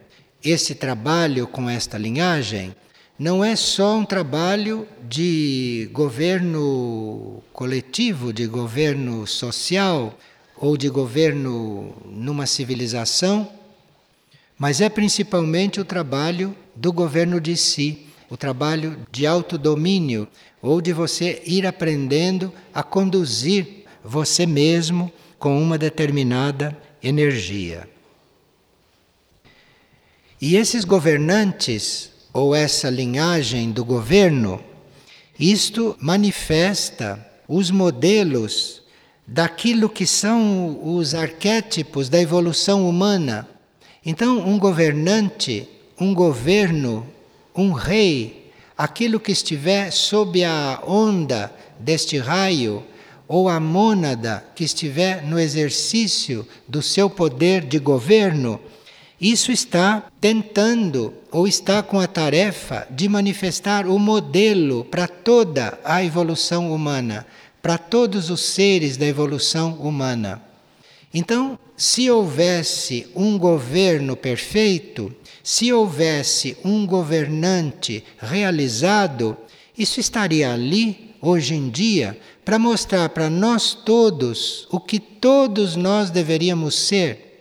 esse 0.44 0.74
trabalho 0.74 1.46
com 1.46 1.70
esta 1.70 1.96
linhagem 1.96 2.74
não 3.18 3.42
é 3.42 3.56
só 3.56 3.96
um 3.96 4.04
trabalho 4.04 4.86
de 5.08 5.88
governo 5.92 7.42
coletivo, 7.52 8.32
de 8.32 8.46
governo 8.46 9.26
social 9.26 10.18
ou 10.56 10.76
de 10.76 10.88
governo 10.88 11.94
numa 12.04 12.46
civilização, 12.46 13.50
mas 14.58 14.80
é 14.80 14.88
principalmente 14.88 15.80
o 15.80 15.84
trabalho 15.84 16.54
do 16.74 16.92
governo 16.92 17.40
de 17.40 17.56
si, 17.56 18.06
o 18.28 18.36
trabalho 18.36 18.98
de 19.10 19.26
autodomínio 19.26 20.28
ou 20.60 20.80
de 20.80 20.92
você 20.92 21.42
ir 21.46 21.66
aprendendo 21.66 22.52
a 22.72 22.82
conduzir 22.82 23.84
você 24.04 24.44
mesmo 24.44 25.10
com 25.38 25.60
uma 25.62 25.78
determinada 25.78 26.76
energia. 27.02 27.93
E 30.46 30.56
esses 30.56 30.84
governantes, 30.84 32.10
ou 32.30 32.54
essa 32.54 32.90
linhagem 32.90 33.70
do 33.70 33.82
governo, 33.82 34.62
isto 35.40 35.96
manifesta 35.98 37.18
os 37.48 37.70
modelos 37.70 38.82
daquilo 39.26 39.88
que 39.88 40.06
são 40.06 40.78
os 40.84 41.14
arquétipos 41.14 42.10
da 42.10 42.20
evolução 42.20 42.86
humana. 42.86 43.48
Então, 44.04 44.46
um 44.46 44.58
governante, 44.58 45.66
um 45.98 46.12
governo, 46.12 47.06
um 47.56 47.72
rei, 47.72 48.52
aquilo 48.76 49.18
que 49.18 49.32
estiver 49.32 49.90
sob 49.90 50.44
a 50.44 50.82
onda 50.86 51.50
deste 51.80 52.18
raio, 52.18 52.84
ou 53.26 53.48
a 53.48 53.58
mônada 53.58 54.44
que 54.54 54.62
estiver 54.62 55.24
no 55.24 55.40
exercício 55.40 56.46
do 56.68 56.82
seu 56.82 57.08
poder 57.08 57.64
de 57.64 57.78
governo, 57.78 58.60
isso 59.32 59.50
está 59.50 60.02
tentando 60.20 61.14
ou 61.32 61.48
está 61.48 61.82
com 61.82 61.98
a 61.98 62.06
tarefa 62.06 62.86
de 62.90 63.08
manifestar 63.08 63.86
o 63.86 63.98
modelo 63.98 64.84
para 64.84 65.08
toda 65.08 65.78
a 65.82 66.04
evolução 66.04 66.70
humana, 66.70 67.26
para 67.62 67.78
todos 67.78 68.28
os 68.28 68.42
seres 68.42 68.98
da 68.98 69.06
evolução 69.06 69.76
humana. 69.80 70.42
Então, 71.12 71.58
se 71.74 72.10
houvesse 72.10 73.06
um 73.16 73.38
governo 73.38 74.14
perfeito, 74.14 75.10
se 75.42 75.72
houvesse 75.72 76.58
um 76.62 76.86
governante 76.86 78.04
realizado, 78.18 79.34
isso 79.76 80.00
estaria 80.00 80.52
ali, 80.52 81.14
hoje 81.22 81.54
em 81.54 81.70
dia, 81.70 82.18
para 82.44 82.58
mostrar 82.58 83.08
para 83.08 83.30
nós 83.30 83.72
todos 83.72 84.68
o 84.70 84.78
que 84.78 85.00
todos 85.00 85.76
nós 85.76 86.10
deveríamos 86.10 86.74
ser 86.74 87.33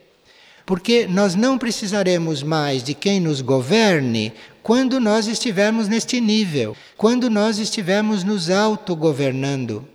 porque 0.65 1.07
nós 1.07 1.35
não 1.35 1.57
precisaremos 1.57 2.41
mais 2.41 2.83
de 2.83 2.93
quem 2.93 3.19
nos 3.19 3.41
governe 3.41 4.33
quando 4.61 4.99
nós 4.99 5.27
estivermos 5.27 5.87
neste 5.87 6.21
nível, 6.21 6.75
quando 6.95 7.29
nós 7.29 7.59
estivermos 7.59 8.23
nos 8.23 8.49
autogovernando. 8.49 9.85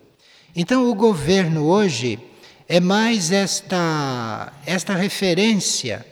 Então, 0.54 0.90
o 0.90 0.94
governo 0.94 1.64
hoje 1.64 2.18
é 2.68 2.80
mais 2.80 3.32
esta, 3.32 4.52
esta 4.66 4.94
referência, 4.94 6.04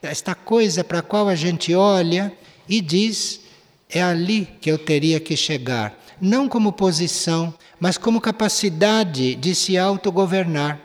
esta 0.00 0.34
coisa 0.34 0.84
para 0.84 1.00
a 1.00 1.02
qual 1.02 1.28
a 1.28 1.34
gente 1.34 1.74
olha 1.74 2.32
e 2.68 2.80
diz: 2.80 3.40
é 3.88 4.02
ali 4.02 4.48
que 4.60 4.70
eu 4.70 4.78
teria 4.78 5.18
que 5.18 5.36
chegar. 5.36 5.98
não 6.20 6.48
como 6.48 6.72
posição, 6.72 7.52
mas 7.80 7.98
como 7.98 8.20
capacidade 8.20 9.34
de 9.34 9.54
se 9.54 9.76
autogovernar. 9.76 10.80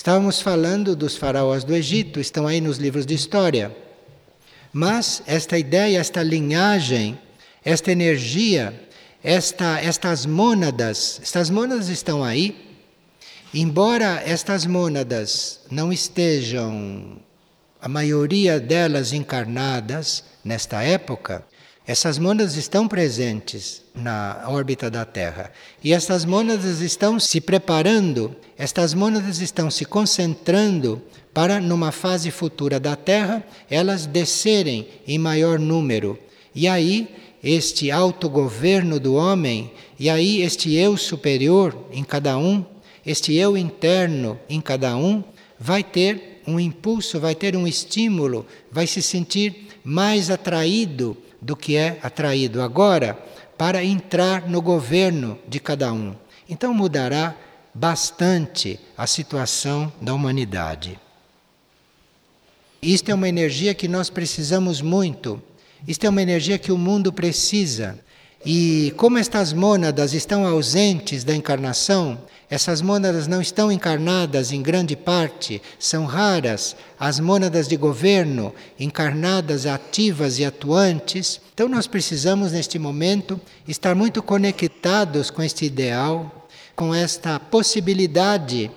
Estávamos 0.00 0.40
falando 0.40 0.96
dos 0.96 1.14
faraós 1.14 1.62
do 1.62 1.74
Egito, 1.76 2.20
estão 2.20 2.46
aí 2.46 2.58
nos 2.58 2.78
livros 2.78 3.04
de 3.04 3.12
história. 3.12 3.76
Mas 4.72 5.22
esta 5.26 5.58
ideia, 5.58 5.98
esta 5.98 6.22
linhagem, 6.22 7.18
esta 7.62 7.92
energia, 7.92 8.88
esta, 9.22 9.78
estas 9.78 10.24
mônadas, 10.24 11.20
estas 11.22 11.50
mônadas 11.50 11.90
estão 11.90 12.24
aí. 12.24 12.78
Embora 13.52 14.22
estas 14.24 14.64
mônadas 14.64 15.60
não 15.70 15.92
estejam, 15.92 17.18
a 17.78 17.86
maioria 17.86 18.58
delas 18.58 19.12
encarnadas 19.12 20.24
nesta 20.42 20.82
época, 20.82 21.44
essas 21.86 22.18
mônadas 22.18 22.56
estão 22.56 22.86
presentes 22.86 23.82
na 23.94 24.44
órbita 24.46 24.90
da 24.90 25.04
Terra. 25.04 25.50
E 25.82 25.92
essas 25.92 26.24
mônadas 26.24 26.80
estão 26.80 27.18
se 27.18 27.40
preparando, 27.40 28.36
estas 28.56 28.94
mônadas 28.94 29.40
estão 29.40 29.70
se 29.70 29.84
concentrando 29.84 31.02
para, 31.32 31.60
numa 31.60 31.90
fase 31.90 32.30
futura 32.30 32.78
da 32.78 32.94
Terra, 32.94 33.42
elas 33.68 34.06
descerem 34.06 34.86
em 35.06 35.18
maior 35.18 35.58
número. 35.58 36.18
E 36.54 36.68
aí, 36.68 37.08
este 37.42 37.90
autogoverno 37.90 39.00
do 39.00 39.14
homem, 39.14 39.72
e 39.98 40.10
aí 40.10 40.42
este 40.42 40.74
eu 40.74 40.96
superior 40.96 41.76
em 41.90 42.04
cada 42.04 42.36
um, 42.36 42.64
este 43.04 43.34
eu 43.34 43.56
interno 43.56 44.38
em 44.48 44.60
cada 44.60 44.96
um, 44.96 45.24
vai 45.58 45.82
ter 45.82 46.42
um 46.46 46.60
impulso, 46.60 47.18
vai 47.18 47.34
ter 47.34 47.56
um 47.56 47.66
estímulo, 47.66 48.46
vai 48.70 48.86
se 48.86 49.00
sentir 49.00 49.68
mais 49.82 50.30
atraído 50.30 51.16
do 51.40 51.56
que 51.56 51.76
é 51.76 51.98
atraído 52.02 52.62
agora 52.62 53.18
para 53.56 53.84
entrar 53.84 54.48
no 54.48 54.60
governo 54.60 55.38
de 55.46 55.60
cada 55.60 55.92
um. 55.92 56.14
Então 56.48 56.74
mudará 56.74 57.36
bastante 57.74 58.80
a 58.96 59.06
situação 59.06 59.92
da 60.00 60.12
humanidade. 60.12 60.98
Isto 62.82 63.10
é 63.10 63.14
uma 63.14 63.28
energia 63.28 63.74
que 63.74 63.86
nós 63.86 64.08
precisamos 64.08 64.80
muito. 64.80 65.42
Isto 65.86 66.06
é 66.06 66.08
uma 66.08 66.22
energia 66.22 66.58
que 66.58 66.72
o 66.72 66.78
mundo 66.78 67.12
precisa. 67.12 67.98
E 68.44 68.94
como 68.96 69.18
estas 69.18 69.52
mônadas 69.52 70.14
estão 70.14 70.46
ausentes 70.46 71.24
da 71.24 71.34
encarnação, 71.34 72.18
essas 72.48 72.80
mônadas 72.80 73.26
não 73.26 73.40
estão 73.40 73.70
encarnadas 73.70 74.50
em 74.50 74.62
grande 74.62 74.96
parte, 74.96 75.60
são 75.78 76.06
raras 76.06 76.74
as 76.98 77.20
mônadas 77.20 77.68
de 77.68 77.76
governo 77.76 78.54
encarnadas, 78.78 79.66
ativas 79.66 80.38
e 80.38 80.44
atuantes. 80.44 81.38
Então 81.52 81.68
nós 81.68 81.86
precisamos 81.86 82.50
neste 82.50 82.78
momento 82.78 83.38
estar 83.68 83.94
muito 83.94 84.22
conectados 84.22 85.30
com 85.30 85.42
este 85.42 85.66
ideal, 85.66 86.48
com 86.74 86.94
esta 86.94 87.38
possibilidade 87.38 88.70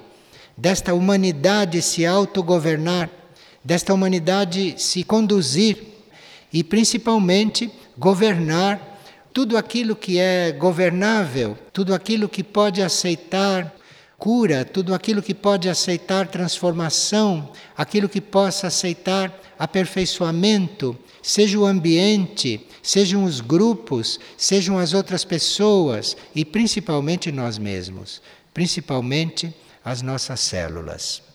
desta 0.58 0.94
humanidade 0.94 1.82
se 1.82 2.06
autogovernar, 2.06 3.10
desta 3.64 3.94
humanidade 3.94 4.76
se 4.78 5.06
conduzir 5.06 5.78
e 6.52 6.64
principalmente 6.64 7.72
governar 7.98 8.93
tudo 9.34 9.58
aquilo 9.58 9.96
que 9.96 10.20
é 10.20 10.52
governável, 10.52 11.58
tudo 11.74 11.94
aquilo 11.94 12.30
que 12.30 12.44
pode 12.44 12.82
aceitar 12.82 13.74
cura, 14.18 14.64
tudo 14.64 14.94
aquilo 14.94 15.22
que 15.22 15.34
pode 15.34 15.68
aceitar 15.68 16.28
transformação, 16.28 17.52
aquilo 17.76 18.08
que 18.08 18.22
possa 18.22 18.68
aceitar 18.68 19.38
aperfeiçoamento, 19.58 20.98
seja 21.22 21.58
o 21.58 21.66
ambiente, 21.66 22.66
sejam 22.82 23.24
os 23.24 23.42
grupos, 23.42 24.20
sejam 24.38 24.78
as 24.78 24.94
outras 24.94 25.26
pessoas 25.26 26.16
e 26.36 26.46
principalmente 26.46 27.32
nós 27.32 27.58
mesmos, 27.58 28.22
principalmente 28.54 29.54
as 29.84 30.02
nossas 30.02 30.40
células. 30.40 31.33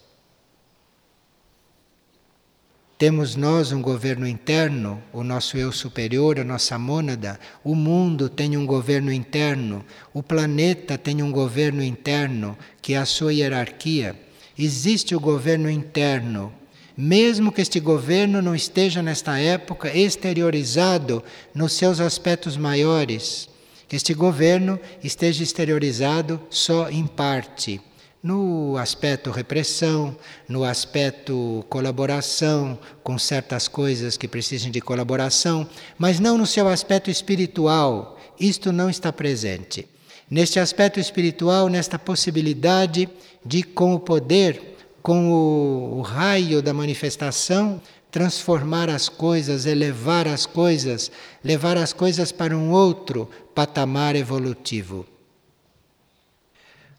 Temos 2.99 3.37
nós 3.37 3.71
um 3.71 3.81
governo 3.81 4.27
interno, 4.27 5.01
o 5.13 5.23
nosso 5.23 5.57
eu 5.57 5.71
superior, 5.71 6.41
a 6.41 6.43
nossa 6.43 6.77
mônada. 6.77 7.39
O 7.63 7.77
mundo 7.77 8.29
tem 8.29 8.57
um 8.57 8.67
governo 8.67 9.13
interno. 9.13 9.85
O 10.13 10.21
planeta 10.21 10.99
tem 10.99 11.23
um 11.23 11.31
governo 11.31 11.81
interno, 11.81 12.59
que 12.83 12.95
é 12.95 12.97
a 12.97 13.07
sua 13.07 13.33
hierarquia. 13.33 14.17
Existe 14.59 15.15
o 15.15 15.21
governo 15.21 15.71
interno. 15.71 16.53
Mesmo 16.97 17.53
que 17.53 17.61
este 17.61 17.79
governo 17.79 18.43
não 18.43 18.53
esteja, 18.53 19.01
nesta 19.01 19.39
época, 19.39 19.97
exteriorizado 19.97 21.23
nos 21.55 21.75
seus 21.75 22.01
aspectos 22.01 22.57
maiores, 22.57 23.49
que 23.87 23.95
este 23.95 24.13
governo 24.13 24.77
esteja 25.05 25.45
exteriorizado 25.45 26.41
só 26.51 26.91
em 26.91 27.07
parte 27.07 27.81
no 28.23 28.77
aspecto 28.77 29.31
repressão, 29.31 30.17
no 30.49 30.65
aspecto 30.65 31.65
colaboração 31.69 32.79
com 33.03 33.19
certas 33.19 33.69
coisas 33.69 34.17
que 34.17 34.27
precisam 34.27 34.71
de 34.71 34.81
colaboração, 34.81 35.69
mas 35.97 36.19
não 36.19 36.37
no 36.37 36.47
seu 36.47 36.69
aspecto 36.69 37.11
espiritual. 37.11 38.19
Isto 38.39 38.73
não 38.73 38.91
está 38.91 39.13
presente. 39.13 39.89
Neste 40.31 40.61
aspecto 40.61 41.01
espiritual, 41.01 41.69
nesta 41.69 41.99
possibilidade 41.99 43.09
de, 43.45 43.63
com 43.63 43.95
o 43.95 44.01
poder, 44.01 44.77
com 45.03 45.31
o, 45.33 45.99
o 45.99 46.03
raio 46.03 46.61
da 46.61 46.75
manifestação, 46.75 47.81
transformar 48.11 48.91
as 48.91 49.09
coisas, 49.09 49.65
elevar 49.65 50.27
as 50.27 50.45
coisas, 50.45 51.11
levar 51.43 51.77
as 51.77 51.93
coisas 51.93 52.33
para 52.33 52.57
um 52.57 52.73
outro 52.73 53.29
patamar 53.55 54.17
evolutivo. 54.17 55.07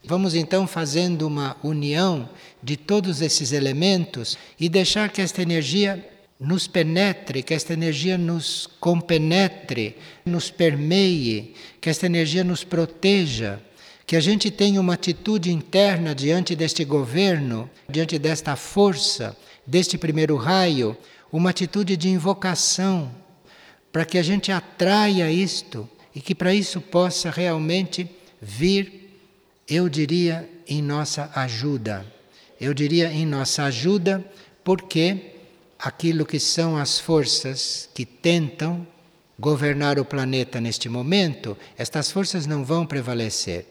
Vamos 0.03 0.33
então 0.33 0.65
fazendo 0.65 1.27
uma 1.27 1.57
união 1.61 2.29
de 2.63 2.77
todos 2.77 3.21
esses 3.21 3.51
elementos 3.51 4.37
e 4.59 4.69
deixar 4.69 5.09
que 5.09 5.21
esta 5.21 5.41
energia 5.41 6.03
nos 6.39 6.67
penetre, 6.67 7.43
que 7.43 7.53
esta 7.53 7.73
energia 7.73 8.17
nos 8.17 8.67
compenetre, 8.79 9.97
nos 10.25 10.49
permeie, 10.49 11.53
que 11.81 11.89
esta 11.89 12.05
energia 12.05 12.45
nos 12.45 12.63
proteja, 12.63 13.61
que 14.07 14.15
a 14.15 14.21
gente 14.21 14.49
tenha 14.49 14.79
uma 14.79 14.93
atitude 14.93 15.51
interna 15.51 16.15
diante 16.15 16.55
deste 16.55 16.85
governo, 16.85 17.69
diante 17.89 18.17
desta 18.17 18.55
força, 18.55 19.37
deste 19.67 19.97
primeiro 19.97 20.37
raio, 20.37 20.97
uma 21.31 21.49
atitude 21.49 21.97
de 21.97 22.09
invocação, 22.09 23.11
para 23.91 24.05
que 24.05 24.17
a 24.17 24.23
gente 24.23 24.51
atraia 24.51 25.29
isto 25.29 25.87
e 26.15 26.21
que 26.21 26.33
para 26.33 26.53
isso 26.53 26.79
possa 26.79 27.29
realmente 27.29 28.09
vir 28.41 29.08
eu 29.69 29.87
diria 29.87 30.49
em 30.67 30.81
nossa 30.81 31.29
ajuda. 31.35 32.05
Eu 32.59 32.73
diria 32.73 33.11
em 33.11 33.25
nossa 33.25 33.63
ajuda 33.63 34.25
porque 34.63 35.33
aquilo 35.77 36.25
que 36.25 36.39
são 36.39 36.75
as 36.75 36.99
forças 36.99 37.89
que 37.93 38.05
tentam 38.05 38.85
governar 39.39 39.97
o 39.97 40.03
planeta 40.03 40.59
neste 40.59 40.89
momento, 40.89 41.57
estas 41.77 42.11
forças 42.11 42.45
não 42.45 42.65
vão 42.65 42.85
prevalecer. 42.85 43.65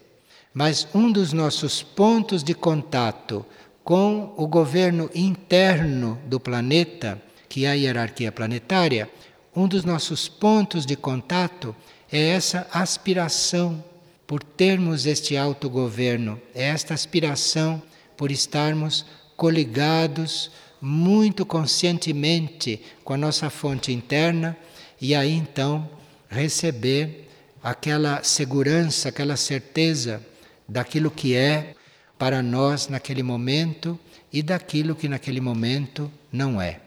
Mas 0.53 0.87
um 0.95 1.11
dos 1.11 1.31
nossos 1.31 1.83
pontos 1.83 2.43
de 2.43 2.55
contato 2.55 3.45
com 3.83 4.33
o 4.35 4.47
governo 4.47 5.09
interno 5.13 6.19
do 6.25 6.39
planeta, 6.39 7.21
que 7.47 7.65
é 7.65 7.71
a 7.71 7.73
hierarquia 7.73 8.31
planetária, 8.31 9.09
um 9.55 9.67
dos 9.67 9.83
nossos 9.83 10.27
pontos 10.27 10.85
de 10.85 10.95
contato 10.95 11.75
é 12.11 12.29
essa 12.29 12.67
aspiração 12.71 13.83
por 14.29 14.43
termos 14.43 15.07
este 15.07 15.35
autogoverno, 15.35 16.39
esta 16.53 16.93
aspiração 16.93 17.81
por 18.15 18.31
estarmos 18.31 19.03
coligados 19.35 20.51
muito 20.79 21.43
conscientemente 21.47 22.79
com 23.03 23.13
a 23.13 23.17
nossa 23.17 23.49
fonte 23.49 23.91
interna 23.91 24.55
e 25.01 25.15
aí 25.15 25.31
então 25.31 25.89
receber 26.29 27.27
aquela 27.63 28.21
segurança, 28.21 29.09
aquela 29.09 29.35
certeza 29.35 30.23
daquilo 30.67 31.09
que 31.09 31.35
é 31.35 31.73
para 32.15 32.43
nós 32.43 32.87
naquele 32.87 33.23
momento 33.23 33.99
e 34.31 34.43
daquilo 34.43 34.95
que 34.95 35.09
naquele 35.09 35.41
momento 35.41 36.11
não 36.31 36.61
é. 36.61 36.79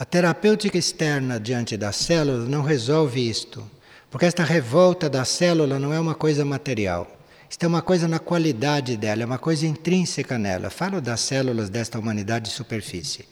A 0.00 0.04
terapêutica 0.06 0.78
externa 0.78 1.38
diante 1.38 1.76
da 1.76 1.92
célula 1.92 2.46
não 2.46 2.62
resolve 2.62 3.20
isto, 3.28 3.70
porque 4.10 4.24
esta 4.24 4.42
revolta 4.42 5.10
da 5.10 5.26
célula 5.26 5.78
não 5.78 5.92
é 5.92 6.00
uma 6.00 6.14
coisa 6.14 6.42
material. 6.42 7.06
Isto 7.50 7.64
é 7.64 7.66
uma 7.66 7.82
coisa 7.82 8.08
na 8.08 8.18
qualidade 8.18 8.96
dela, 8.96 9.24
é 9.24 9.26
uma 9.26 9.38
coisa 9.38 9.66
intrínseca 9.66 10.38
nela. 10.38 10.70
Falo 10.70 11.02
das 11.02 11.20
células 11.20 11.68
desta 11.68 11.98
humanidade 11.98 12.46
de 12.46 12.52
superfície. 12.52 13.28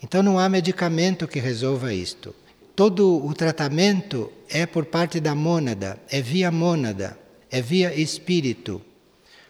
Então 0.00 0.22
não 0.22 0.38
há 0.38 0.48
medicamento 0.48 1.26
que 1.26 1.40
resolva 1.40 1.92
isto. 1.92 2.36
Todo 2.76 3.26
o 3.26 3.34
tratamento 3.34 4.30
é 4.48 4.66
por 4.66 4.84
parte 4.84 5.18
da 5.18 5.34
mônada, 5.34 5.98
é 6.08 6.22
via 6.22 6.52
mônada, 6.52 7.18
é 7.50 7.60
via 7.60 7.92
espírito. 7.92 8.80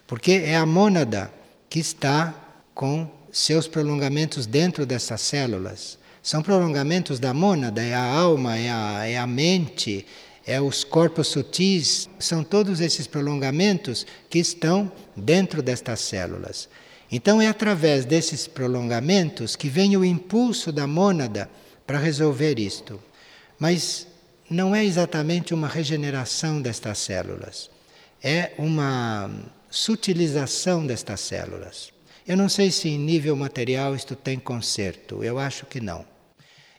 Porque 0.07 0.33
é 0.46 0.57
a 0.57 0.64
mônada 0.64 1.31
que 1.68 1.81
está 1.81 2.35
com 2.72 3.07
seus 3.31 3.68
prolongamentos 3.68 4.46
dentro 4.46 4.87
dessas 4.87 5.20
células. 5.20 5.99
São 6.22 6.42
prolongamentos 6.42 7.18
da 7.18 7.33
mônada, 7.33 7.83
é 7.83 7.94
a 7.94 8.04
alma, 8.04 8.56
é 8.56 8.70
a, 8.70 9.06
é 9.06 9.18
a 9.18 9.26
mente, 9.26 10.06
é 10.46 10.61
os 10.61 10.85
corpos 10.85 11.28
sutis, 11.28 12.09
são 12.18 12.44
todos 12.44 12.80
esses 12.80 13.06
prolongamentos 13.06 14.06
que 14.28 14.38
estão 14.38 14.90
dentro 15.16 15.62
destas 15.62 16.00
células. 16.00 16.68
Então 17.11 17.40
é 17.40 17.48
através 17.48 18.04
desses 18.04 18.46
prolongamentos 18.46 19.56
que 19.56 19.68
vem 19.68 19.96
o 19.96 20.04
impulso 20.04 20.70
da 20.70 20.87
mônada 20.87 21.50
para 21.87 21.98
resolver 21.98 22.59
isto. 22.59 23.00
Mas 23.59 24.06
não 24.48 24.74
é 24.74 24.85
exatamente 24.85 25.54
uma 25.54 25.68
regeneração 25.68 26.61
destas 26.61 26.98
células, 26.98 27.70
é 28.22 28.52
uma 28.59 29.30
sutilização 29.70 30.87
destas 30.87 31.20
células. 31.20 31.92
Eu 32.26 32.37
não 32.37 32.48
sei 32.48 32.70
se 32.70 32.88
em 32.88 32.98
nível 32.98 33.35
material 33.35 33.94
isto 33.94 34.14
tem 34.14 34.38
conserto, 34.38 35.24
eu 35.24 35.38
acho 35.38 35.66
que 35.66 35.80
não. 35.80 36.04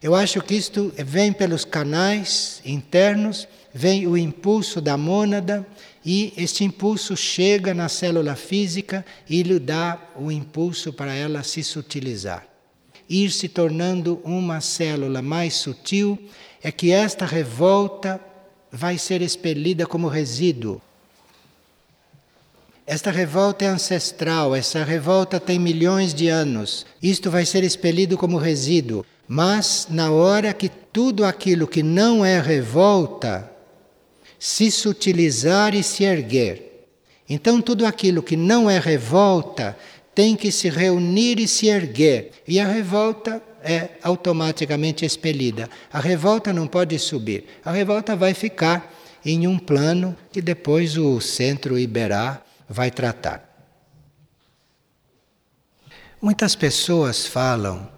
Eu 0.01 0.15
acho 0.15 0.41
que 0.41 0.55
isto 0.55 0.91
vem 0.97 1.31
pelos 1.31 1.63
canais 1.63 2.59
internos, 2.65 3.47
vem 3.71 4.07
o 4.07 4.17
impulso 4.17 4.81
da 4.81 4.97
mônada 4.97 5.65
e 6.03 6.33
este 6.35 6.63
impulso 6.63 7.15
chega 7.15 7.71
na 7.73 7.87
célula 7.87 8.35
física 8.35 9.05
e 9.29 9.43
lhe 9.43 9.59
dá 9.59 9.99
o 10.15 10.31
impulso 10.31 10.91
para 10.91 11.13
ela 11.13 11.43
se 11.43 11.63
sutilizar. 11.63 12.47
Ir 13.07 13.29
se 13.29 13.47
tornando 13.47 14.19
uma 14.23 14.59
célula 14.59 15.21
mais 15.21 15.53
sutil 15.53 16.17
é 16.63 16.71
que 16.71 16.91
esta 16.91 17.25
revolta 17.25 18.19
vai 18.71 18.97
ser 18.97 19.21
expelida 19.21 19.85
como 19.85 20.07
resíduo. 20.07 20.81
Esta 22.85 23.11
revolta 23.11 23.63
é 23.63 23.67
ancestral, 23.67 24.55
essa 24.55 24.83
revolta 24.83 25.39
tem 25.39 25.59
milhões 25.59 26.13
de 26.13 26.27
anos. 26.27 26.85
Isto 27.01 27.29
vai 27.29 27.45
ser 27.45 27.63
expelido 27.63 28.17
como 28.17 28.37
resíduo. 28.37 29.05
Mas 29.27 29.87
na 29.89 30.11
hora 30.11 30.53
que 30.53 30.67
tudo 30.67 31.23
aquilo 31.23 31.67
que 31.67 31.81
não 31.81 32.25
é 32.25 32.41
revolta 32.41 33.49
se 34.37 34.71
sutilizar 34.71 35.75
e 35.75 35.83
se 35.83 36.03
erguer. 36.03 36.87
Então 37.29 37.61
tudo 37.61 37.85
aquilo 37.85 38.23
que 38.23 38.35
não 38.35 38.69
é 38.69 38.79
revolta 38.79 39.77
tem 40.13 40.35
que 40.35 40.51
se 40.51 40.67
reunir 40.67 41.39
e 41.39 41.47
se 41.47 41.67
erguer. 41.67 42.31
E 42.47 42.59
a 42.59 42.67
revolta 42.67 43.41
é 43.63 43.89
automaticamente 44.03 45.05
expelida. 45.05 45.69
A 45.93 45.99
revolta 45.99 46.51
não 46.51 46.67
pode 46.67 46.97
subir. 46.99 47.45
A 47.63 47.71
revolta 47.71 48.15
vai 48.15 48.33
ficar 48.33 48.91
em 49.23 49.47
um 49.47 49.57
plano 49.57 50.17
que 50.31 50.41
depois 50.41 50.97
o 50.97 51.21
centro 51.21 51.77
Iberá 51.77 52.41
vai 52.71 52.89
tratar. 52.89 53.47
Muitas 56.21 56.55
pessoas 56.55 57.25
falam 57.25 57.91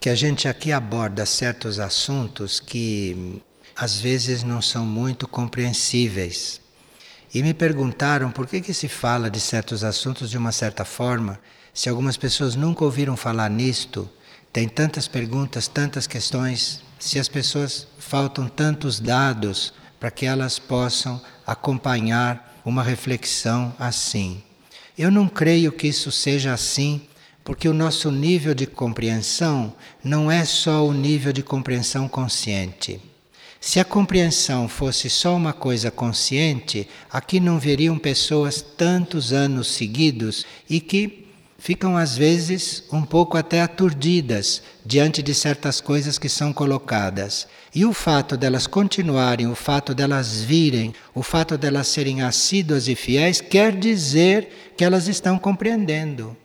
que 0.00 0.08
a 0.08 0.14
gente 0.14 0.48
aqui 0.48 0.72
aborda 0.72 1.26
certos 1.26 1.78
assuntos 1.78 2.58
que 2.58 3.42
às 3.76 4.00
vezes 4.00 4.42
não 4.42 4.62
são 4.62 4.86
muito 4.86 5.28
compreensíveis. 5.28 6.60
E 7.34 7.42
me 7.42 7.52
perguntaram 7.52 8.30
por 8.30 8.46
que, 8.46 8.60
que 8.60 8.72
se 8.72 8.88
fala 8.88 9.30
de 9.30 9.40
certos 9.40 9.84
assuntos 9.84 10.30
de 10.30 10.38
uma 10.38 10.52
certa 10.52 10.84
forma, 10.84 11.38
se 11.74 11.88
algumas 11.88 12.16
pessoas 12.16 12.54
nunca 12.54 12.84
ouviram 12.84 13.16
falar 13.16 13.50
nisto, 13.50 14.08
tem 14.52 14.68
tantas 14.68 15.06
perguntas, 15.06 15.68
tantas 15.68 16.06
questões, 16.06 16.82
se 16.98 17.18
as 17.18 17.28
pessoas 17.28 17.88
faltam 17.98 18.48
tantos 18.48 19.00
dados 19.00 19.74
para 20.00 20.10
que 20.10 20.24
elas 20.24 20.58
possam 20.58 21.20
acompanhar 21.46 22.60
uma 22.64 22.82
reflexão 22.82 23.74
assim. 23.78 24.42
Eu 24.96 25.10
não 25.10 25.28
creio 25.28 25.72
que 25.72 25.88
isso 25.88 26.10
seja 26.12 26.52
assim 26.52 27.02
porque 27.44 27.68
o 27.68 27.74
nosso 27.74 28.10
nível 28.10 28.54
de 28.54 28.66
compreensão 28.66 29.74
não 30.02 30.30
é 30.30 30.44
só 30.44 30.86
o 30.86 30.94
nível 30.94 31.32
de 31.32 31.42
compreensão 31.42 32.08
consciente. 32.08 33.00
Se 33.60 33.80
a 33.80 33.84
compreensão 33.84 34.68
fosse 34.68 35.08
só 35.08 35.34
uma 35.34 35.52
coisa 35.52 35.90
consciente, 35.90 36.88
aqui 37.10 37.40
não 37.40 37.58
veriam 37.58 37.98
pessoas 37.98 38.60
tantos 38.60 39.32
anos 39.32 39.68
seguidos 39.68 40.44
e 40.68 40.80
que 40.80 41.23
ficam 41.64 41.96
às 41.96 42.14
vezes 42.14 42.84
um 42.92 43.00
pouco 43.00 43.38
até 43.38 43.62
aturdidas 43.62 44.62
diante 44.84 45.22
de 45.22 45.32
certas 45.32 45.80
coisas 45.80 46.18
que 46.18 46.28
são 46.28 46.52
colocadas. 46.52 47.48
E 47.74 47.86
o 47.86 47.94
fato 47.94 48.36
delas 48.36 48.66
continuarem, 48.66 49.46
o 49.46 49.54
fato 49.54 49.94
delas 49.94 50.42
virem, 50.42 50.92
o 51.14 51.22
fato 51.22 51.56
delas 51.56 51.88
serem 51.88 52.20
assíduas 52.20 52.86
e 52.86 52.94
fiéis, 52.94 53.40
quer 53.40 53.74
dizer 53.74 54.74
que 54.76 54.84
elas 54.84 55.08
estão 55.08 55.38
compreendendo. 55.38 56.36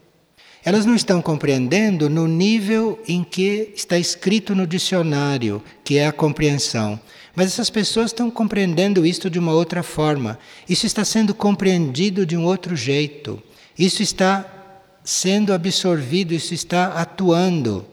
Elas 0.64 0.86
não 0.86 0.96
estão 0.96 1.22
compreendendo 1.22 2.10
no 2.10 2.26
nível 2.26 2.98
em 3.06 3.22
que 3.22 3.74
está 3.76 3.98
escrito 3.98 4.56
no 4.56 4.66
dicionário, 4.66 5.62
que 5.84 5.98
é 5.98 6.08
a 6.08 6.14
compreensão. 6.14 6.98
Mas 7.36 7.48
essas 7.48 7.70
pessoas 7.70 8.12
estão 8.12 8.32
compreendendo 8.32 9.06
isto 9.06 9.30
de 9.30 9.38
uma 9.38 9.52
outra 9.52 9.84
forma. 9.84 10.40
Isso 10.70 10.86
está 10.86 11.04
sendo 11.04 11.34
compreendido 11.34 12.26
de 12.26 12.38
um 12.38 12.46
outro 12.46 12.74
jeito. 12.74 13.44
Isso 13.78 14.02
está 14.02 14.59
sendo 15.04 15.54
absorvido, 15.54 16.34
isso 16.34 16.54
está 16.54 16.94
atuando. 16.94 17.86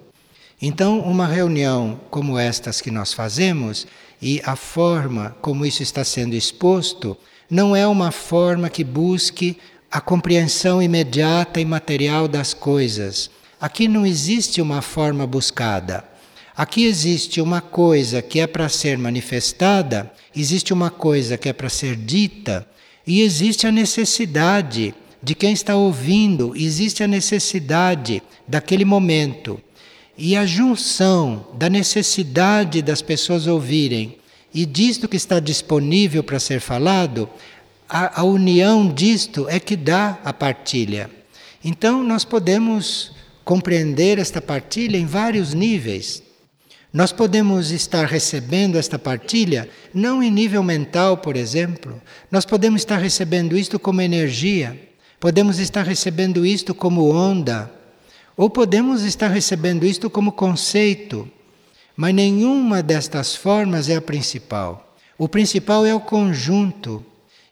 Então, 0.61 1.01
uma 1.01 1.27
reunião 1.27 2.01
como 2.11 2.39
estas 2.39 2.81
que 2.81 2.91
nós 2.91 3.13
fazemos 3.13 3.87
e 4.21 4.41
a 4.45 4.57
forma 4.57 5.37
como 5.43 5.67
isso 5.67 5.83
está 5.83 6.03
sendo 6.05 6.35
exposto, 6.35 7.17
não 7.51 7.77
é 7.77 7.87
uma 7.87 8.11
forma 8.11 8.71
que 8.71 8.83
busque 8.83 9.59
a 9.91 10.01
compreensão 10.01 10.83
imediata 10.83 11.61
e 11.61 11.65
material 11.65 12.27
das 12.27 12.53
coisas. 12.53 13.31
Aqui 13.61 13.87
não 13.89 14.05
existe 14.07 14.61
uma 14.61 14.83
forma 14.83 15.27
buscada. 15.27 16.05
Aqui 16.57 16.87
existe 16.87 17.41
uma 17.41 17.61
coisa 17.61 18.23
que 18.23 18.41
é 18.41 18.47
para 18.47 18.69
ser 18.69 18.97
manifestada, 18.97 20.11
existe 20.35 20.73
uma 20.73 20.91
coisa 20.91 21.37
que 21.37 21.49
é 21.49 21.53
para 21.53 21.69
ser 21.69 21.97
dita, 21.97 22.67
e 23.07 23.21
existe 23.21 23.67
a 23.67 23.73
necessidade 23.73 24.95
de 25.23 25.35
quem 25.35 25.53
está 25.53 25.77
ouvindo, 25.77 26.55
existe 26.57 27.03
a 27.03 27.09
necessidade 27.09 28.23
daquele 28.47 28.85
momento. 28.85 29.61
E 30.17 30.37
a 30.37 30.47
junção 30.47 31.47
da 31.55 31.69
necessidade 31.69 32.81
das 32.81 33.03
pessoas 33.03 33.47
ouvirem 33.47 34.17
e 34.55 34.65
disto 34.65 35.07
que 35.07 35.17
está 35.17 35.39
disponível 35.39 36.23
para 36.25 36.41
ser 36.41 36.61
falado 36.61 37.29
a, 37.89 38.21
a 38.21 38.25
união 38.25 38.89
disto 38.89 39.47
é 39.49 39.61
que 39.61 39.77
dá 39.77 40.19
a 40.25 40.33
partilha. 40.33 41.11
Então, 41.63 42.03
nós 42.03 42.25
podemos 42.25 43.13
compreender 43.45 44.19
esta 44.19 44.41
partilha 44.41 44.97
em 44.97 45.07
vários 45.07 45.53
níveis. 45.53 46.23
Nós 46.93 47.13
podemos 47.13 47.71
estar 47.71 48.07
recebendo 48.07 48.79
esta 48.79 48.99
partilha 48.99 49.69
não 49.93 50.23
em 50.23 50.31
nível 50.31 50.63
mental, 50.63 51.19
por 51.19 51.37
exemplo. 51.37 52.01
Nós 52.31 52.45
podemos 52.45 52.81
estar 52.81 52.97
recebendo 52.97 53.57
isto 53.57 53.79
como 53.79 54.01
energia. 54.01 54.86
Podemos 55.19 55.59
estar 55.59 55.85
recebendo 55.85 56.45
isto 56.45 56.75
como 56.75 57.11
onda. 57.11 57.73
Ou 58.37 58.51
podemos 58.51 59.03
estar 59.03 59.29
recebendo 59.29 59.87
isto 59.87 60.11
como 60.11 60.33
conceito. 60.33 61.29
Mas 61.97 62.15
nenhuma 62.15 62.83
destas 62.83 63.35
formas 63.35 63.89
é 63.89 63.97
a 63.97 64.03
principal. 64.03 64.97
O 65.17 65.29
principal 65.29 65.87
é 65.87 65.95
o 65.95 66.01
conjunto 66.01 67.05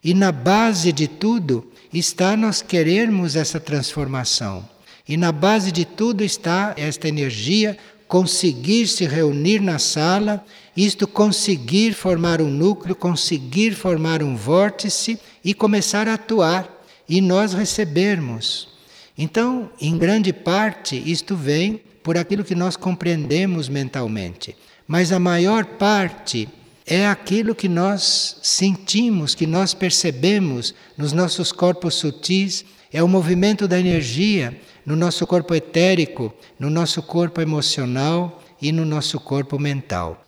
e 0.02 0.12
na 0.12 0.30
base 0.30 0.92
de 0.92 1.08
tudo 1.08 1.66
está 1.90 2.36
nós 2.36 2.60
querermos 2.60 3.36
essa 3.36 3.58
transformação. 3.58 4.68
E 5.08 5.16
na 5.16 5.32
base 5.32 5.72
de 5.72 5.86
tudo 5.86 6.22
está 6.22 6.74
esta 6.76 7.08
energia 7.08 7.78
conseguir 8.06 8.86
se 8.86 9.06
reunir 9.06 9.60
na 9.60 9.78
sala, 9.78 10.44
isto 10.76 11.06
conseguir 11.06 11.94
formar 11.94 12.42
um 12.42 12.50
núcleo, 12.50 12.94
conseguir 12.94 13.74
formar 13.74 14.22
um 14.22 14.36
vórtice 14.36 15.18
e 15.42 15.54
começar 15.54 16.06
a 16.06 16.14
atuar 16.14 16.73
e 17.08 17.20
nós 17.20 17.52
recebermos. 17.52 18.68
Então, 19.16 19.70
em 19.80 19.96
grande 19.96 20.32
parte, 20.32 21.00
isto 21.04 21.36
vem 21.36 21.80
por 22.02 22.18
aquilo 22.18 22.44
que 22.44 22.54
nós 22.54 22.76
compreendemos 22.76 23.68
mentalmente, 23.68 24.56
mas 24.86 25.12
a 25.12 25.18
maior 25.18 25.64
parte 25.64 26.48
é 26.86 27.06
aquilo 27.06 27.54
que 27.54 27.68
nós 27.68 28.36
sentimos, 28.42 29.34
que 29.34 29.46
nós 29.46 29.72
percebemos 29.72 30.74
nos 30.98 31.12
nossos 31.12 31.50
corpos 31.50 31.94
sutis, 31.94 32.64
é 32.92 33.02
o 33.02 33.08
movimento 33.08 33.66
da 33.66 33.80
energia 33.80 34.56
no 34.84 34.94
nosso 34.94 35.26
corpo 35.26 35.54
etérico, 35.54 36.32
no 36.58 36.68
nosso 36.68 37.02
corpo 37.02 37.40
emocional 37.40 38.42
e 38.60 38.70
no 38.70 38.84
nosso 38.84 39.18
corpo 39.18 39.58
mental. 39.58 40.24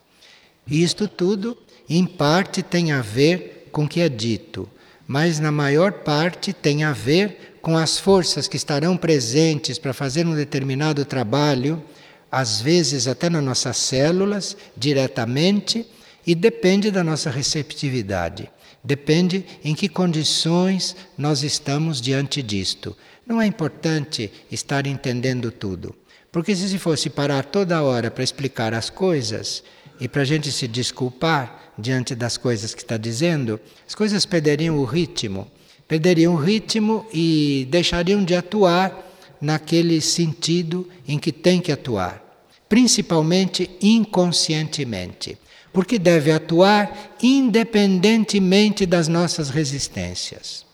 E 0.66 0.82
isto 0.82 1.06
tudo, 1.06 1.56
em 1.88 2.06
parte, 2.06 2.62
tem 2.62 2.90
a 2.90 3.02
ver 3.02 3.68
com 3.70 3.84
o 3.84 3.88
que 3.88 4.00
é 4.00 4.08
dito, 4.08 4.68
mas 5.06 5.38
na 5.38 5.52
maior 5.52 5.92
parte 5.92 6.52
tem 6.52 6.84
a 6.84 6.92
ver 6.92 7.58
com 7.62 7.76
as 7.76 7.98
forças 7.98 8.48
que 8.48 8.56
estarão 8.56 8.96
presentes 8.96 9.78
para 9.78 9.92
fazer 9.92 10.26
um 10.26 10.34
determinado 10.34 11.04
trabalho, 11.04 11.82
às 12.30 12.60
vezes 12.60 13.06
até 13.06 13.30
nas 13.30 13.42
nossas 13.42 13.76
células, 13.76 14.56
diretamente 14.76 15.86
e 16.26 16.34
depende 16.34 16.90
da 16.90 17.04
nossa 17.04 17.30
receptividade. 17.30 18.50
Depende 18.82 19.44
em 19.64 19.74
que 19.74 19.88
condições 19.88 20.94
nós 21.18 21.42
estamos 21.42 22.00
diante 22.00 22.42
disto. 22.42 22.96
Não 23.26 23.42
é 23.42 23.46
importante 23.46 24.30
estar 24.50 24.86
entendendo 24.86 25.50
tudo. 25.50 25.94
Porque 26.30 26.54
se 26.54 26.78
fosse 26.78 27.10
parar 27.10 27.44
toda 27.44 27.82
hora 27.82 28.10
para 28.10 28.22
explicar 28.22 28.74
as 28.74 28.90
coisas 28.90 29.62
e 29.98 30.06
para 30.06 30.22
a 30.22 30.24
gente 30.24 30.52
se 30.52 30.68
desculpar 30.68 31.65
diante 31.78 32.14
das 32.14 32.36
coisas 32.36 32.74
que 32.74 32.82
está 32.82 32.96
dizendo, 32.96 33.60
as 33.86 33.94
coisas 33.94 34.24
perderiam 34.26 34.78
o 34.78 34.84
ritmo. 34.84 35.50
Perderiam 35.86 36.34
o 36.34 36.36
ritmo 36.36 37.06
e 37.12 37.66
deixariam 37.70 38.24
de 38.24 38.34
atuar 38.34 39.04
naquele 39.40 40.00
sentido 40.00 40.88
em 41.06 41.18
que 41.18 41.30
tem 41.30 41.60
que 41.60 41.70
atuar, 41.70 42.22
principalmente 42.68 43.70
inconscientemente 43.80 45.38
porque 45.76 45.98
deve 45.98 46.32
atuar 46.32 47.14
independentemente 47.22 48.86
das 48.86 49.08
nossas 49.08 49.50
resistências. 49.50 50.64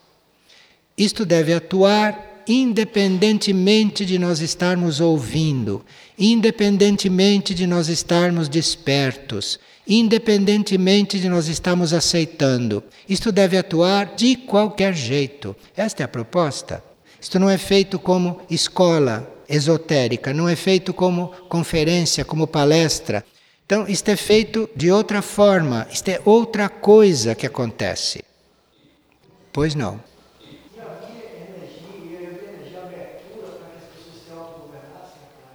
Isto 0.96 1.26
deve 1.26 1.52
atuar 1.52 2.44
independentemente 2.46 4.06
de 4.06 4.16
nós 4.16 4.38
estarmos 4.38 5.00
ouvindo, 5.00 5.84
independentemente 6.16 7.52
de 7.52 7.66
nós 7.66 7.88
estarmos 7.88 8.48
despertos, 8.48 9.58
independentemente 9.86 11.18
de 11.18 11.28
nós 11.28 11.48
estarmos 11.48 11.92
aceitando. 11.92 12.82
Isto 13.08 13.32
deve 13.32 13.56
atuar 13.58 14.14
de 14.14 14.36
qualquer 14.36 14.94
jeito. 14.94 15.54
Esta 15.76 16.02
é 16.02 16.04
a 16.04 16.08
proposta. 16.08 16.82
Isto 17.20 17.38
não 17.38 17.48
é 17.48 17.58
feito 17.58 17.98
como 17.98 18.40
escola 18.50 19.28
esotérica, 19.48 20.32
não 20.32 20.48
é 20.48 20.56
feito 20.56 20.94
como 20.94 21.28
conferência, 21.48 22.24
como 22.24 22.46
palestra. 22.46 23.24
Então, 23.64 23.86
isto 23.86 24.08
é 24.08 24.16
feito 24.16 24.68
de 24.74 24.90
outra 24.90 25.22
forma, 25.22 25.86
isto 25.90 26.08
é 26.08 26.20
outra 26.24 26.68
coisa 26.68 27.34
que 27.34 27.46
acontece. 27.46 28.24
Pois 29.52 29.74
não. 29.74 30.11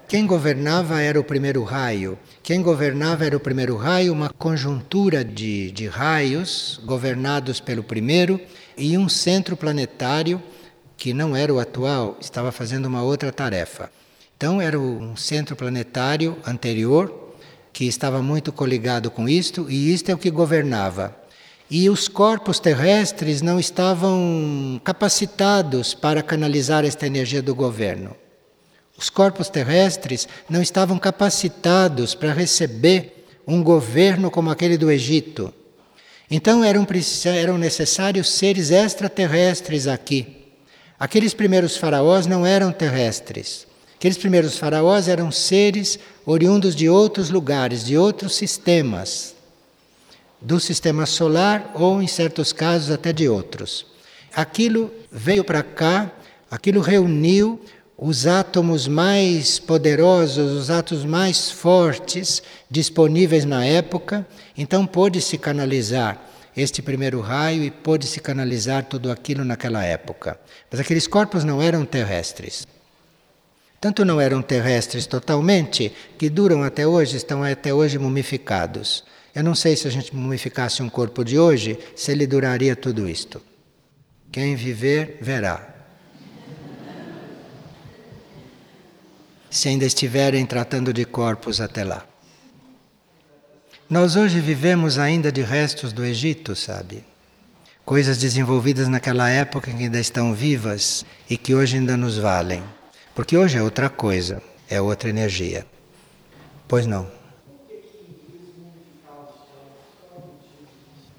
Quem 0.08 0.26
governava 0.26 1.02
era 1.02 1.20
o 1.20 1.24
primeiro 1.24 1.64
raio. 1.64 2.18
Quem 2.42 2.62
governava 2.62 3.26
era 3.26 3.36
o 3.36 3.42
primeiro 3.42 3.76
raio, 3.76 4.14
uma 4.14 4.30
conjuntura 4.30 5.22
de, 5.22 5.70
de 5.72 5.86
raios 5.86 6.80
governados 6.86 7.60
pelo 7.60 7.84
primeiro 7.84 8.40
e 8.78 8.98
um 8.98 9.10
centro 9.10 9.58
planetário 9.58 10.42
que 10.96 11.14
não 11.14 11.36
era 11.36 11.54
o 11.54 11.60
atual, 11.60 12.18
estava 12.22 12.54
fazendo 12.54 12.86
uma 12.86 13.04
outra 13.04 13.34
tarefa. 13.34 13.92
Então, 14.38 14.62
era 14.62 14.80
um 14.80 15.18
centro 15.18 15.58
planetário 15.58 16.38
anterior, 16.48 17.34
que 17.74 17.84
estava 17.86 18.22
muito 18.22 18.54
coligado 18.54 19.12
com 19.12 19.28
isto, 19.28 19.70
e 19.70 19.94
isto 19.94 20.10
é 20.10 20.16
o 20.16 20.18
que 20.18 20.32
governava. 20.32 21.14
E 21.70 21.90
os 21.90 22.08
corpos 22.08 22.62
terrestres 22.62 23.42
não 23.42 23.60
estavam 23.60 24.80
capacitados 24.86 25.94
para 25.94 26.24
canalizar 26.24 26.86
esta 26.86 27.06
energia 27.06 27.42
do 27.42 27.54
governo. 27.54 28.16
Os 28.98 29.10
corpos 29.10 29.50
terrestres 29.50 30.28
não 30.50 30.62
estavam 30.62 30.98
capacitados 30.98 32.16
para 32.16 32.34
receber 32.34 33.26
um 33.46 33.64
governo 33.64 34.32
como 34.32 34.50
aquele 34.50 34.78
do 34.78 34.92
Egito. 34.92 35.54
Então 36.30 36.64
eram, 36.64 36.86
eram 37.26 37.58
necessários 37.58 38.30
seres 38.30 38.72
extraterrestres 38.72 39.88
aqui. 39.88 40.36
Aqueles 41.00 41.34
primeiros 41.34 41.78
faraós 41.78 42.26
não 42.26 42.46
eram 42.46 42.72
terrestres. 42.72 43.68
Aqueles 43.96 44.18
primeiros 44.18 44.58
faraós 44.58 45.08
eram 45.08 45.32
seres 45.32 45.98
oriundos 46.26 46.76
de 46.76 46.90
outros 46.90 47.30
lugares, 47.30 47.86
de 47.86 47.98
outros 47.98 48.36
sistemas, 48.36 49.36
do 50.42 50.60
sistema 50.60 51.06
solar 51.06 51.72
ou, 51.74 52.02
em 52.02 52.08
certos 52.08 52.52
casos, 52.52 52.92
até 52.92 53.14
de 53.14 53.30
outros. 53.30 53.86
Aquilo 54.36 54.92
veio 55.12 55.44
para 55.44 55.64
cá, 55.64 56.12
aquilo 56.52 56.82
reuniu 56.82 57.60
os 57.98 58.28
átomos 58.28 58.88
mais 58.88 59.58
poderosos, 59.58 60.52
os 60.52 60.70
átomos 60.70 61.04
mais 61.04 61.50
fortes 61.50 62.44
disponíveis 62.70 63.44
na 63.44 63.66
época, 63.66 64.26
então 64.56 64.86
pôde-se 64.86 65.36
canalizar 65.38 66.24
este 66.56 66.82
primeiro 66.82 67.20
raio 67.22 67.64
e 67.64 67.72
pôde-se 67.72 68.20
canalizar 68.20 68.84
tudo 68.86 69.12
aquilo 69.12 69.44
naquela 69.44 69.84
época. 69.84 70.40
Mas 70.70 70.80
aqueles 70.80 71.08
corpos 71.08 71.44
não 71.44 71.60
eram 71.62 71.86
terrestres. 71.86 72.68
Tanto 73.82 74.06
não 74.06 74.22
eram 74.22 74.42
terrestres 74.42 75.06
totalmente, 75.06 75.92
que 76.18 76.30
duram 76.30 76.64
até 76.64 76.86
hoje, 76.86 77.18
estão 77.18 77.44
até 77.44 77.74
hoje 77.74 77.98
mumificados. 77.98 79.04
Eu 79.34 79.44
não 79.44 79.54
sei 79.54 79.76
se 79.76 79.88
a 79.88 79.92
gente 79.92 80.16
mumificasse 80.16 80.82
um 80.82 80.90
corpo 80.90 81.24
de 81.24 81.38
hoje, 81.38 81.78
se 81.96 82.12
ele 82.12 82.26
duraria 82.26 82.76
tudo 82.76 83.08
isto. 83.08 83.42
Quem 84.32 84.56
viver, 84.56 85.20
verá. 85.22 85.77
Se 89.50 89.70
ainda 89.70 89.86
estiverem 89.86 90.46
tratando 90.46 90.94
de 90.94 91.06
corpos 91.06 91.62
até 91.62 91.84
lá. 91.84 92.06
Nós 93.90 94.18
hoje 94.18 94.42
vivemos 94.42 95.00
ainda 95.00 95.32
de 95.32 95.42
restos 95.42 95.94
do 95.94 96.04
Egito, 96.04 96.56
sabe? 96.56 97.06
Coisas 97.86 98.18
desenvolvidas 98.18 98.90
naquela 98.90 99.30
época 99.30 99.72
que 99.72 99.84
ainda 99.84 100.00
estão 100.00 100.34
vivas 100.34 101.06
e 101.30 101.38
que 101.38 101.56
hoje 101.56 101.78
ainda 101.78 101.96
nos 101.96 102.18
valem. 102.18 102.62
Porque 103.16 103.38
hoje 103.38 103.58
é 103.58 103.64
outra 103.64 103.90
coisa, 103.90 104.44
é 104.70 104.82
outra 104.82 105.10
energia. 105.10 105.66
Pois 106.68 106.86
não. 106.86 107.10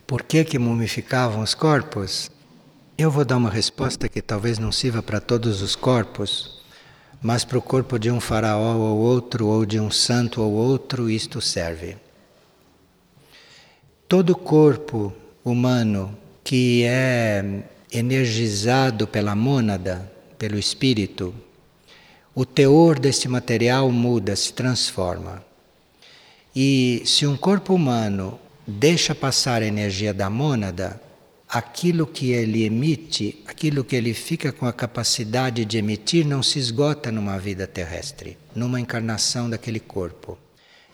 Por 0.06 0.22
que, 0.22 0.44
que 0.44 0.58
mumificavam 0.58 1.42
os 1.42 1.54
corpos? 1.54 2.30
Eu 2.98 3.10
vou 3.10 3.24
dar 3.24 3.36
uma 3.36 3.50
resposta 3.50 4.08
que 4.08 4.20
talvez 4.20 4.58
não 4.58 4.70
sirva 4.70 5.02
para 5.02 5.20
todos 5.20 5.62
os 5.62 5.74
corpos, 5.74 6.57
mas 7.20 7.44
para 7.44 7.58
o 7.58 7.62
corpo 7.62 7.98
de 7.98 8.10
um 8.10 8.20
faraó 8.20 8.76
ou 8.76 8.98
outro, 8.98 9.46
ou 9.46 9.66
de 9.66 9.80
um 9.80 9.90
santo 9.90 10.40
ou 10.40 10.52
outro, 10.52 11.10
isto 11.10 11.40
serve. 11.40 11.96
Todo 14.06 14.36
corpo 14.36 15.12
humano 15.44 16.16
que 16.44 16.84
é 16.84 17.62
energizado 17.92 19.06
pela 19.06 19.34
mônada, 19.34 20.10
pelo 20.38 20.58
espírito, 20.58 21.34
o 22.34 22.46
teor 22.46 22.98
deste 22.98 23.28
material 23.28 23.90
muda, 23.90 24.36
se 24.36 24.52
transforma. 24.52 25.42
E 26.54 27.02
se 27.04 27.26
um 27.26 27.36
corpo 27.36 27.74
humano 27.74 28.38
deixa 28.66 29.14
passar 29.14 29.62
a 29.62 29.66
energia 29.66 30.14
da 30.14 30.30
mônada, 30.30 31.00
aquilo 31.48 32.06
que 32.06 32.32
ele 32.32 32.64
emite, 32.64 33.42
aquilo 33.46 33.82
que 33.82 33.96
ele 33.96 34.12
fica 34.12 34.52
com 34.52 34.66
a 34.66 34.72
capacidade 34.72 35.64
de 35.64 35.78
emitir, 35.78 36.26
não 36.26 36.42
se 36.42 36.58
esgota 36.58 37.10
numa 37.10 37.38
vida 37.38 37.66
terrestre, 37.66 38.36
numa 38.54 38.78
encarnação 38.78 39.48
daquele 39.48 39.80
corpo. 39.80 40.38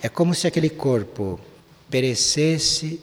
É 0.01 0.09
como 0.09 0.35
se 0.35 0.47
aquele 0.47 0.71
corpo 0.71 1.41
perecesse, 1.91 3.01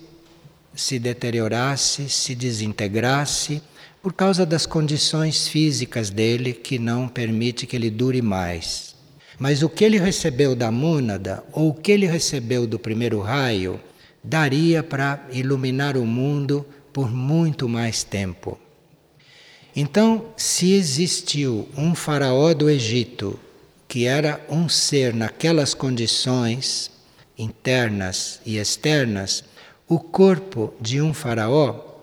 se 0.73 0.97
deteriorasse, 0.97 2.09
se 2.09 2.33
desintegrasse 2.33 3.61
por 4.01 4.13
causa 4.13 4.45
das 4.45 4.65
condições 4.65 5.47
físicas 5.47 6.09
dele 6.09 6.53
que 6.53 6.79
não 6.79 7.07
permite 7.07 7.67
que 7.67 7.75
ele 7.75 7.89
dure 7.89 8.21
mais. 8.21 8.95
Mas 9.37 9.61
o 9.61 9.69
que 9.69 9.83
ele 9.83 9.99
recebeu 9.99 10.55
da 10.55 10.71
mônada 10.71 11.43
ou 11.51 11.69
o 11.69 11.73
que 11.73 11.91
ele 11.91 12.05
recebeu 12.05 12.65
do 12.65 12.79
primeiro 12.79 13.19
raio 13.19 13.79
daria 14.23 14.83
para 14.83 15.27
iluminar 15.31 15.97
o 15.97 16.05
mundo 16.05 16.65
por 16.93 17.11
muito 17.11 17.67
mais 17.69 18.03
tempo. 18.03 18.59
Então, 19.75 20.25
se 20.35 20.73
existiu 20.73 21.67
um 21.77 21.95
faraó 21.95 22.53
do 22.53 22.69
Egito 22.69 23.39
que 23.91 24.05
era 24.05 24.39
um 24.47 24.69
ser 24.69 25.13
naquelas 25.13 25.73
condições 25.73 26.89
internas 27.37 28.39
e 28.45 28.57
externas, 28.57 29.43
o 29.85 29.99
corpo 29.99 30.73
de 30.79 31.01
um 31.01 31.13
faraó 31.13 31.99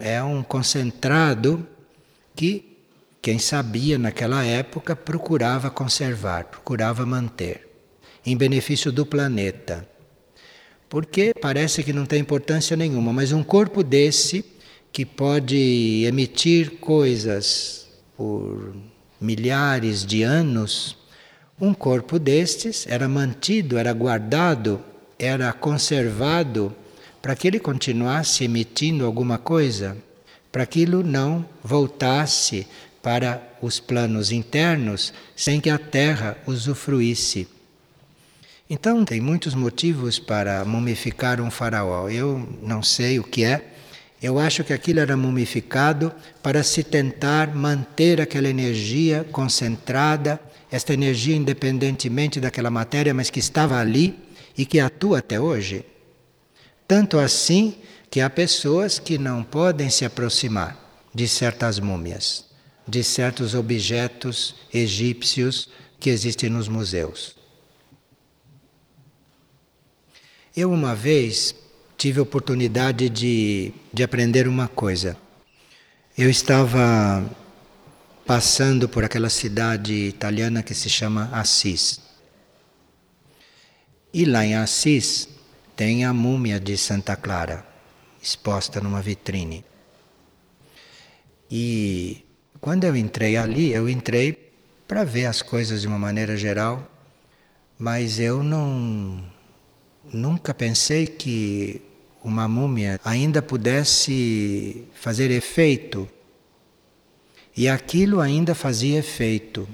é 0.00 0.20
um 0.20 0.42
concentrado 0.42 1.64
que 2.34 2.76
quem 3.22 3.38
sabia 3.38 3.96
naquela 3.98 4.44
época 4.44 4.96
procurava 4.96 5.70
conservar, 5.70 6.46
procurava 6.46 7.06
manter, 7.06 7.68
em 8.26 8.36
benefício 8.36 8.90
do 8.90 9.06
planeta. 9.06 9.88
Porque 10.88 11.34
parece 11.38 11.82
que 11.82 11.92
não 11.92 12.06
tem 12.06 12.20
importância 12.20 12.76
nenhuma, 12.76 13.12
mas 13.12 13.32
um 13.32 13.42
corpo 13.42 13.82
desse 13.82 14.44
que 14.92 15.04
pode 15.04 16.04
emitir 16.06 16.78
coisas 16.80 17.88
por 18.16 18.74
milhares 19.20 20.04
de 20.04 20.22
anos, 20.22 20.96
um 21.60 21.74
corpo 21.74 22.18
destes 22.18 22.86
era 22.88 23.08
mantido, 23.08 23.76
era 23.76 23.92
guardado, 23.92 24.80
era 25.18 25.52
conservado 25.52 26.74
para 27.20 27.36
que 27.36 27.46
ele 27.46 27.58
continuasse 27.58 28.44
emitindo 28.44 29.04
alguma 29.04 29.36
coisa, 29.38 29.96
para 30.50 30.64
que 30.64 30.82
aquilo 30.82 31.02
não 31.02 31.44
voltasse 31.62 32.66
para 33.02 33.42
os 33.60 33.80
planos 33.80 34.30
internos 34.30 35.12
sem 35.36 35.60
que 35.60 35.68
a 35.68 35.78
Terra 35.78 36.38
usufruísse. 36.46 37.57
Então, 38.70 39.04
tem 39.04 39.20
muitos 39.20 39.54
motivos 39.54 40.18
para 40.18 40.64
mumificar 40.64 41.40
um 41.40 41.50
faraó. 41.50 42.08
Eu 42.10 42.46
não 42.62 42.82
sei 42.82 43.18
o 43.18 43.24
que 43.24 43.44
é, 43.44 43.74
Eu 44.20 44.36
acho 44.38 44.64
que 44.64 44.72
aquilo 44.72 44.98
era 44.98 45.16
mumificado 45.16 46.12
para 46.42 46.64
se 46.64 46.82
tentar 46.82 47.54
manter 47.54 48.20
aquela 48.20 48.48
energia 48.48 49.24
concentrada, 49.30 50.40
esta 50.72 50.92
energia 50.92 51.36
independentemente 51.36 52.40
daquela 52.40 52.68
matéria, 52.68 53.14
mas 53.14 53.30
que 53.30 53.38
estava 53.38 53.78
ali 53.78 54.18
e 54.56 54.66
que 54.66 54.80
atua 54.80 55.18
até 55.20 55.38
hoje. 55.38 55.84
Tanto 56.86 57.16
assim 57.16 57.76
que 58.10 58.20
há 58.20 58.28
pessoas 58.28 58.98
que 58.98 59.18
não 59.18 59.44
podem 59.44 59.88
se 59.88 60.04
aproximar 60.04 60.76
de 61.14 61.28
certas 61.28 61.78
múmias, 61.78 62.44
de 62.88 63.04
certos 63.04 63.54
objetos 63.54 64.56
egípcios 64.74 65.68
que 66.00 66.10
existem 66.10 66.50
nos 66.50 66.66
museus. 66.66 67.37
Eu, 70.60 70.72
uma 70.72 70.92
vez, 70.92 71.54
tive 71.96 72.18
a 72.18 72.24
oportunidade 72.24 73.08
de, 73.08 73.72
de 73.92 74.02
aprender 74.02 74.48
uma 74.48 74.66
coisa. 74.66 75.16
Eu 76.18 76.28
estava 76.28 77.24
passando 78.26 78.88
por 78.88 79.04
aquela 79.04 79.30
cidade 79.30 79.94
italiana 79.94 80.60
que 80.60 80.74
se 80.74 80.90
chama 80.90 81.30
Assis. 81.32 82.00
E 84.12 84.24
lá 84.24 84.44
em 84.44 84.56
Assis 84.56 85.28
tem 85.76 86.04
a 86.04 86.12
múmia 86.12 86.58
de 86.58 86.76
Santa 86.76 87.14
Clara, 87.14 87.64
exposta 88.20 88.80
numa 88.80 89.00
vitrine. 89.00 89.64
E 91.48 92.26
quando 92.60 92.82
eu 92.82 92.96
entrei 92.96 93.36
ali, 93.36 93.70
eu 93.72 93.88
entrei 93.88 94.50
para 94.88 95.04
ver 95.04 95.26
as 95.26 95.40
coisas 95.40 95.82
de 95.82 95.86
uma 95.86 96.00
maneira 96.00 96.36
geral, 96.36 96.84
mas 97.78 98.18
eu 98.18 98.42
não 98.42 99.37
nunca 100.12 100.54
pensei 100.54 101.06
que 101.06 101.82
uma 102.22 102.48
múmia 102.48 103.00
ainda 103.04 103.40
pudesse 103.40 104.84
fazer 104.94 105.30
efeito. 105.30 106.08
E 107.56 107.68
aquilo 107.68 108.20
ainda 108.20 108.54
fazia 108.54 108.98
efeito. 108.98 109.68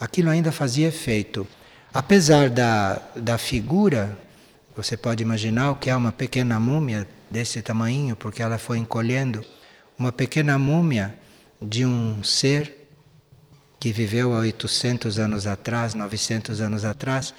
Aquilo 0.00 0.30
ainda 0.30 0.52
fazia 0.52 0.88
efeito. 0.88 1.46
Apesar 1.92 2.50
da, 2.50 3.02
da 3.16 3.38
figura 3.38 4.18
você 4.78 4.96
pode 4.96 5.24
imaginar 5.24 5.72
o 5.72 5.74
que 5.74 5.90
é 5.90 5.96
uma 5.96 6.12
pequena 6.12 6.60
múmia 6.60 7.04
desse 7.28 7.60
tamanho, 7.60 8.14
porque 8.14 8.40
ela 8.40 8.58
foi 8.58 8.78
encolhendo 8.78 9.44
uma 9.98 10.12
pequena 10.12 10.56
múmia 10.56 11.18
de 11.60 11.84
um 11.84 12.22
ser 12.22 12.88
que 13.80 13.90
viveu 13.90 14.32
há 14.34 14.38
800 14.38 15.18
anos 15.18 15.48
atrás, 15.48 15.94
900 15.94 16.60
anos 16.60 16.84
atrás, 16.84 17.34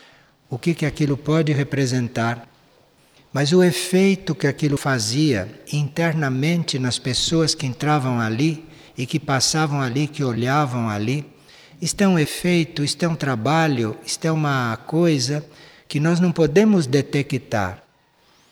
o 0.50 0.58
que, 0.58 0.74
que 0.74 0.86
aquilo 0.86 1.16
pode 1.16 1.52
representar. 1.54 2.48
Mas 3.32 3.54
o 3.54 3.64
efeito 3.64 4.34
que 4.34 4.48
aquilo 4.48 4.78
fazia 4.78 5.48
internamente 5.72 6.80
nas 6.80 6.98
pessoas 6.98 7.54
que 7.54 7.68
entravam 7.68 8.20
ali 8.20 8.66
e 8.98 9.06
que 9.06 9.20
passavam 9.20 9.82
ali, 9.82 10.08
que 10.08 10.24
olhavam 10.24 10.90
ali, 10.90 11.26
isto 11.82 12.02
é 12.02 12.08
um 12.08 12.18
efeito, 12.18 12.84
isto 12.84 13.04
é 13.04 13.08
um 13.08 13.16
trabalho, 13.16 13.96
isto 14.06 14.26
é 14.26 14.32
uma 14.32 14.76
coisa 14.86 15.46
que 15.88 16.00
nós 16.00 16.20
não 16.20 16.32
podemos 16.32 16.86
detectar, 16.86 17.82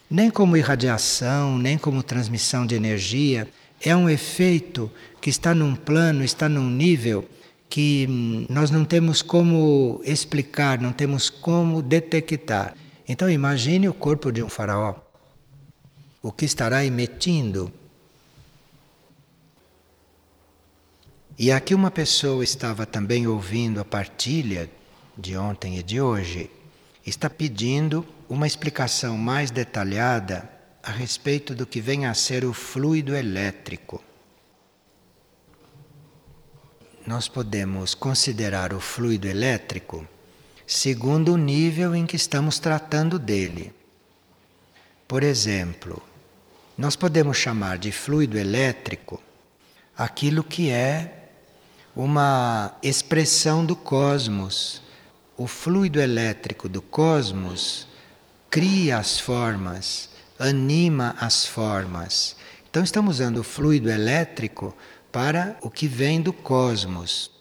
nem 0.09 0.29
como 0.29 0.55
irradiação, 0.55 1.57
nem 1.57 1.77
como 1.77 2.01
transmissão 2.01 2.65
de 2.65 2.75
energia. 2.75 3.47
É 3.81 3.95
um 3.95 4.09
efeito 4.09 4.89
que 5.19 5.29
está 5.29 5.53
num 5.53 5.75
plano, 5.75 6.23
está 6.23 6.47
num 6.47 6.69
nível 6.69 7.27
que 7.69 8.07
hum, 8.09 8.45
nós 8.49 8.71
não 8.71 8.85
temos 8.85 9.21
como 9.21 10.01
explicar, 10.03 10.79
não 10.79 10.91
temos 10.91 11.29
como 11.29 11.81
detectar. 11.81 12.75
Então 13.07 13.29
imagine 13.29 13.87
o 13.87 13.93
corpo 13.93 14.31
de 14.31 14.43
um 14.43 14.49
faraó. 14.49 14.95
O 16.21 16.31
que 16.31 16.45
estará 16.45 16.83
emitindo? 16.83 17.71
E 21.39 21.51
aqui 21.51 21.75
uma 21.75 21.91
pessoa 21.91 22.43
estava 22.43 22.85
também 22.85 23.27
ouvindo 23.27 23.79
a 23.79 23.85
partilha 23.85 24.69
de 25.17 25.37
ontem 25.37 25.77
e 25.77 25.83
de 25.83 26.01
hoje 26.01 26.49
está 27.05 27.29
pedindo 27.29 28.05
uma 28.27 28.47
explicação 28.47 29.17
mais 29.17 29.51
detalhada 29.51 30.49
a 30.81 30.91
respeito 30.91 31.53
do 31.53 31.65
que 31.65 31.79
vem 31.79 32.05
a 32.05 32.13
ser 32.13 32.43
o 32.43 32.53
fluido 32.53 33.15
elétrico. 33.15 34.03
Nós 37.07 37.27
podemos 37.27 37.95
considerar 37.95 38.73
o 38.73 38.79
fluido 38.79 39.27
elétrico 39.27 40.07
segundo 40.67 41.33
o 41.33 41.37
nível 41.37 41.95
em 41.95 42.05
que 42.05 42.17
estamos 42.17 42.59
tratando 42.59 43.17
dele. 43.17 43.73
Por 45.07 45.23
exemplo, 45.23 46.03
nós 46.77 46.95
podemos 46.95 47.37
chamar 47.37 47.79
de 47.79 47.91
fluido 47.91 48.37
elétrico 48.37 49.19
aquilo 49.97 50.43
que 50.43 50.69
é 50.69 51.29
uma 51.95 52.77
expressão 52.83 53.65
do 53.65 53.75
cosmos 53.75 54.83
o 55.37 55.45
fluido 55.45 56.01
elétrico 56.01 56.67
do 56.67 56.81
cosmos 56.81 57.87
cria 58.49 58.97
as 58.97 59.19
formas, 59.19 60.09
anima 60.39 61.15
as 61.19 61.45
formas. 61.45 62.35
Então 62.69 62.83
estamos 62.83 63.15
usando 63.15 63.37
o 63.37 63.43
fluido 63.43 63.89
elétrico 63.89 64.75
para 65.17 65.57
o 65.63 65.69
que 65.71 65.87
vem 65.87 66.21
do 66.21 66.31
cosmos. 66.31 67.31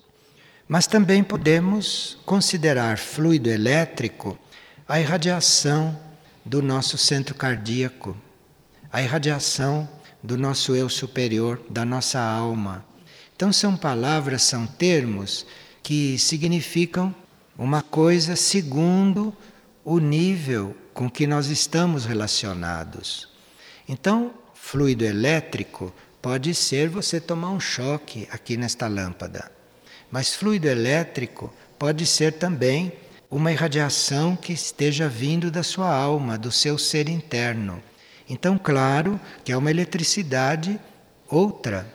Mas 0.67 0.87
também 0.87 1.23
podemos 1.23 2.17
considerar 2.25 2.97
fluido 2.97 3.51
elétrico 3.51 4.39
a 4.89 4.99
irradiação 4.99 5.95
do 6.43 6.63
nosso 6.63 6.97
centro 6.97 7.35
cardíaco, 7.35 8.17
a 8.91 9.03
irradiação 9.03 9.87
do 10.23 10.39
nosso 10.39 10.75
eu 10.75 10.89
superior, 10.89 11.61
da 11.69 11.85
nossa 11.85 12.19
alma. 12.19 12.83
Então 13.37 13.53
são 13.53 13.77
palavras, 13.77 14.41
são 14.41 14.67
termos 14.67 15.45
que 15.83 16.19
significam 16.19 17.15
uma 17.59 17.83
coisa 17.83 18.37
segundo 18.37 19.37
o 19.85 19.99
nível 19.99 20.75
com 20.95 21.11
que 21.11 21.27
nós 21.27 21.49
estamos 21.49 22.07
relacionados. 22.07 23.29
Então, 23.87 24.33
fluido 24.55 25.05
elétrico 25.05 25.93
pode 26.27 26.53
ser 26.57 26.89
você 26.89 27.21
tomar 27.21 27.51
um 27.51 27.61
choque 27.61 28.27
aqui 28.33 28.57
nesta 28.57 28.89
lâmpada. 28.89 29.49
Mas 30.11 30.35
fluido 30.35 30.67
elétrico 30.67 31.55
pode 31.79 32.05
ser 32.05 32.33
também 32.33 32.93
uma 33.31 33.53
irradiação 33.53 34.35
que 34.35 34.53
esteja 34.53 35.09
vindo 35.09 35.53
da 35.53 35.63
sua 35.63 35.89
alma, 35.89 36.37
do 36.37 36.51
seu 36.51 36.77
ser 36.79 37.09
interno. 37.09 37.81
Então, 38.29 38.59
claro 38.59 39.21
que 39.45 39.53
é 39.53 39.57
uma 39.57 39.71
eletricidade 39.71 40.81
outra, 41.31 41.87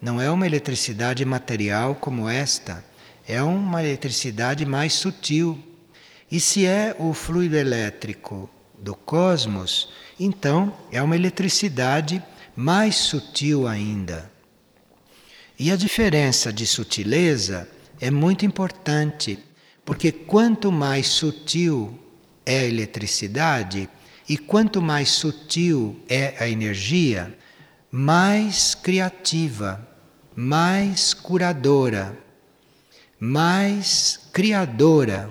não 0.00 0.20
é 0.20 0.30
uma 0.30 0.46
eletricidade 0.46 1.24
material 1.24 1.96
como 1.96 2.28
esta 2.28 2.84
é 3.26 3.42
uma 3.42 3.82
eletricidade 3.82 4.64
mais 4.64 4.92
sutil. 4.92 5.58
E 6.30 6.38
se 6.38 6.64
é 6.64 6.94
o 6.96 7.12
fluido 7.12 7.56
elétrico 7.56 8.48
do 8.78 8.94
cosmos, 8.94 9.92
então 10.18 10.72
é 10.92 11.02
uma 11.02 11.16
eletricidade 11.16 12.22
mais 12.60 12.96
sutil 12.96 13.66
ainda. 13.66 14.30
E 15.58 15.70
a 15.70 15.76
diferença 15.76 16.52
de 16.52 16.66
sutileza 16.66 17.66
é 17.98 18.10
muito 18.10 18.44
importante, 18.44 19.38
porque 19.84 20.12
quanto 20.12 20.70
mais 20.70 21.06
sutil 21.06 21.98
é 22.44 22.60
a 22.60 22.64
eletricidade 22.64 23.88
e 24.28 24.36
quanto 24.36 24.82
mais 24.82 25.08
sutil 25.08 25.98
é 26.08 26.34
a 26.38 26.48
energia, 26.48 27.34
mais 27.90 28.74
criativa, 28.74 29.88
mais 30.36 31.14
curadora 31.14 32.16
mais 33.20 34.18
criadora. 34.32 35.30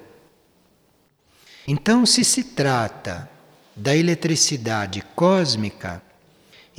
Então, 1.68 2.06
se 2.06 2.24
se 2.24 2.44
trata 2.44 3.28
da 3.76 3.96
eletricidade 3.96 5.02
cósmica, 5.16 6.00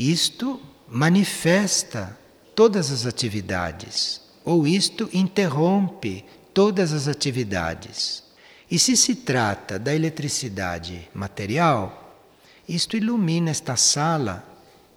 isto 0.09 0.59
manifesta 0.89 2.19
todas 2.55 2.91
as 2.91 3.05
atividades, 3.05 4.23
ou 4.43 4.67
isto 4.67 5.11
interrompe 5.13 6.25
todas 6.55 6.95
as 6.95 7.07
atividades. 7.07 8.25
E 8.71 8.79
se 8.79 8.97
se 8.97 9.15
trata 9.15 9.79
da 9.79 9.95
eletricidade 9.95 11.07
material, 11.13 12.17
isto 12.67 12.97
ilumina 12.97 13.51
esta 13.51 13.77
sala 13.77 14.43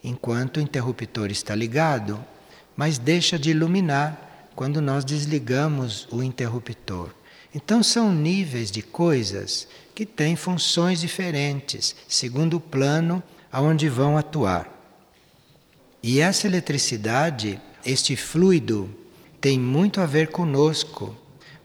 enquanto 0.01 0.57
o 0.57 0.61
interruptor 0.61 1.29
está 1.29 1.53
ligado, 1.53 2.23
mas 2.73 2.97
deixa 2.97 3.37
de 3.37 3.49
iluminar 3.49 4.49
quando 4.55 4.81
nós 4.81 5.03
desligamos 5.03 6.07
o 6.11 6.23
interruptor. 6.23 7.09
Então, 7.53 7.83
são 7.83 8.13
níveis 8.13 8.71
de 8.71 8.81
coisas 8.81 9.67
que 9.93 10.05
têm 10.05 10.37
funções 10.37 11.01
diferentes, 11.01 11.93
segundo 12.07 12.55
o 12.55 12.61
plano 12.61 13.21
aonde 13.51 13.89
vão 13.89 14.17
atuar. 14.17 14.72
E 16.03 16.19
essa 16.19 16.47
eletricidade, 16.47 17.61
este 17.85 18.17
fluido, 18.17 18.93
tem 19.39 19.57
muito 19.57 20.01
a 20.01 20.05
ver 20.05 20.27
conosco, 20.27 21.15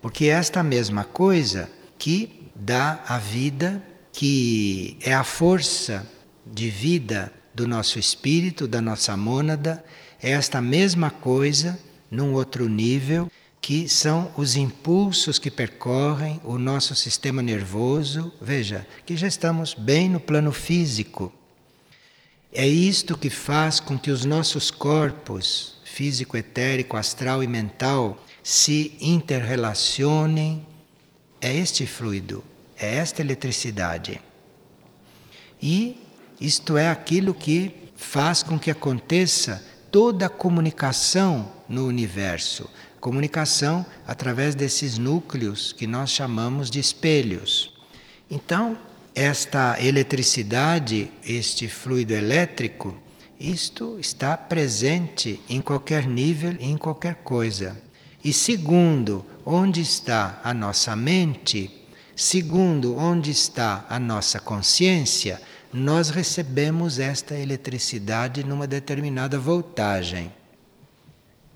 porque 0.01 0.27
é 0.27 0.29
esta 0.29 0.63
mesma 0.63 1.03
coisa 1.03 1.69
que 1.99 2.49
dá 2.55 3.03
a 3.09 3.19
vida, 3.19 3.83
que 4.13 4.97
é 5.01 5.13
a 5.13 5.25
força 5.25 6.09
de 6.47 6.71
vida 6.71 7.33
do 7.53 7.67
nosso 7.67 7.99
espírito, 7.99 8.69
da 8.69 8.81
nossa 8.81 9.17
mônada, 9.17 9.85
é 10.23 10.31
esta 10.31 10.61
mesma 10.61 11.11
coisa 11.11 11.77
num 12.09 12.33
outro 12.33 12.69
nível, 12.69 13.29
que 13.61 13.89
são 13.89 14.31
os 14.37 14.55
impulsos 14.55 15.37
que 15.39 15.51
percorrem 15.51 16.41
o 16.45 16.59
nosso 16.59 16.95
sistema 16.95 17.43
nervoso. 17.43 18.33
Veja, 18.41 18.87
que 19.05 19.17
já 19.17 19.27
estamos 19.27 19.75
bem 19.75 20.09
no 20.09 20.21
plano 20.21 20.53
físico. 20.53 21.33
É 22.53 22.67
isto 22.67 23.17
que 23.17 23.29
faz 23.29 23.79
com 23.79 23.99
que 23.99 24.11
os 24.11 24.25
nossos 24.25 24.71
corpos, 24.71 25.75
físico, 25.85 26.37
etérico, 26.37 26.97
astral 26.97 27.43
e 27.43 27.47
mental, 27.47 28.23
se 28.43 28.97
interrelacionem. 29.01 30.67
É 31.41 31.55
este 31.55 31.87
fluido, 31.87 32.43
é 32.79 32.97
esta 32.97 33.21
eletricidade. 33.21 34.21
E 35.61 36.01
isto 36.41 36.77
é 36.77 36.89
aquilo 36.89 37.35
que 37.35 37.75
faz 37.97 38.43
com 38.43 38.59
que 38.59 38.71
aconteça 38.71 39.63
toda 39.91 40.27
a 40.27 40.31
comunicação 40.31 41.53
no 41.69 41.87
universo. 41.87 42.69
Comunicação 43.01 43.85
através 44.07 44.55
desses 44.55 44.97
núcleos 44.99 45.73
que 45.73 45.87
nós 45.87 46.11
chamamos 46.11 46.71
de 46.71 46.81
espelhos. 46.81 47.75
Então, 48.31 48.79
esta 49.19 49.77
eletricidade, 49.83 51.11
este 51.27 51.67
fluido 51.67 52.15
elétrico, 52.15 52.95
isto 53.39 53.99
está 53.99 54.37
presente 54.37 55.41
em 55.49 55.61
qualquer 55.61 56.07
nível 56.07 56.55
em 56.61 56.77
qualquer 56.77 57.17
coisa. 57.17 57.77
E 58.23 58.33
segundo, 58.33 59.27
onde 59.45 59.81
está 59.81 60.41
a 60.45 60.55
nossa 60.55 60.95
mente, 60.95 61.69
segundo 62.15 62.97
onde 62.97 63.33
está 63.33 63.85
a 63.89 63.99
nossa 63.99 64.39
consciência, 64.39 65.43
nós 65.73 66.11
recebemos 66.11 67.01
esta 67.01 67.37
eletricidade 67.37 68.45
numa 68.45 68.69
determinada 68.69 69.37
voltagem. 69.37 70.33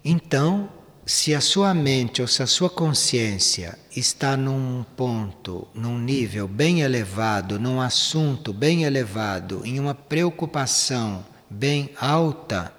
Então, 0.04 0.68
se 1.04 1.34
a 1.34 1.40
sua 1.40 1.74
mente 1.74 2.22
ou 2.22 2.28
se 2.28 2.42
a 2.42 2.46
sua 2.46 2.70
consciência 2.70 3.76
está 3.94 4.36
num 4.36 4.84
ponto, 4.96 5.66
num 5.74 5.98
nível 5.98 6.46
bem 6.46 6.82
elevado, 6.82 7.58
num 7.58 7.80
assunto 7.80 8.52
bem 8.52 8.84
elevado, 8.84 9.62
em 9.64 9.80
uma 9.80 9.94
preocupação 9.94 11.24
bem 11.50 11.90
alta, 12.00 12.72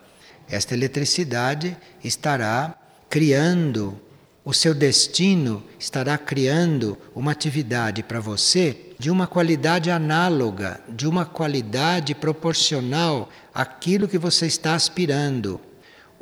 esta 0.47 0.73
eletricidade 0.73 1.75
estará 2.03 2.77
criando 3.09 3.99
o 4.45 4.53
seu 4.53 4.73
destino, 4.73 5.63
estará 5.79 6.17
criando 6.17 6.97
uma 7.15 7.31
atividade 7.31 8.03
para 8.03 8.19
você 8.19 8.93
de 8.97 9.09
uma 9.11 9.27
qualidade 9.27 9.91
análoga, 9.91 10.79
de 10.87 11.07
uma 11.07 11.25
qualidade 11.25 12.15
proporcional 12.15 13.29
àquilo 13.53 14.07
que 14.07 14.17
você 14.17 14.45
está 14.45 14.75
aspirando. 14.75 15.59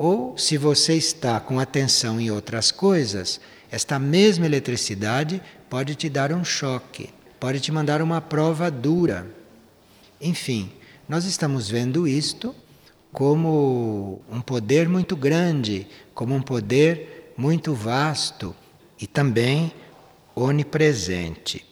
Ou, 0.04 0.36
se 0.36 0.58
você 0.58 0.96
está 0.96 1.40
com 1.40 1.60
atenção 1.60 2.20
em 2.20 2.32
outras 2.32 2.72
coisas, 2.72 3.40
esta 3.70 4.00
mesma 4.00 4.48
eletricidade 4.48 5.40
pode 5.70 5.94
te 5.94 6.10
dar 6.10 6.34
um 6.34 6.44
choque, 6.44 7.12
pode 7.40 7.60
te 7.60 7.72
mandar 7.72 8.02
uma 8.02 8.20
prova 8.20 8.72
dura. 8.72 9.28
Enfim, 10.20 10.72
nós 11.08 11.26
estamos 11.26 11.70
vendo 11.70 12.08
isto 12.08 12.56
como 13.14 14.24
um 14.28 14.42
poder 14.42 14.90
muito 14.90 15.16
grande, 15.16 15.88
como 16.16 16.34
um 16.34 16.42
poder 16.42 17.36
muito 17.38 17.76
vasto 17.76 18.56
e 19.00 19.06
também 19.06 19.72
onipresente. 20.34 21.64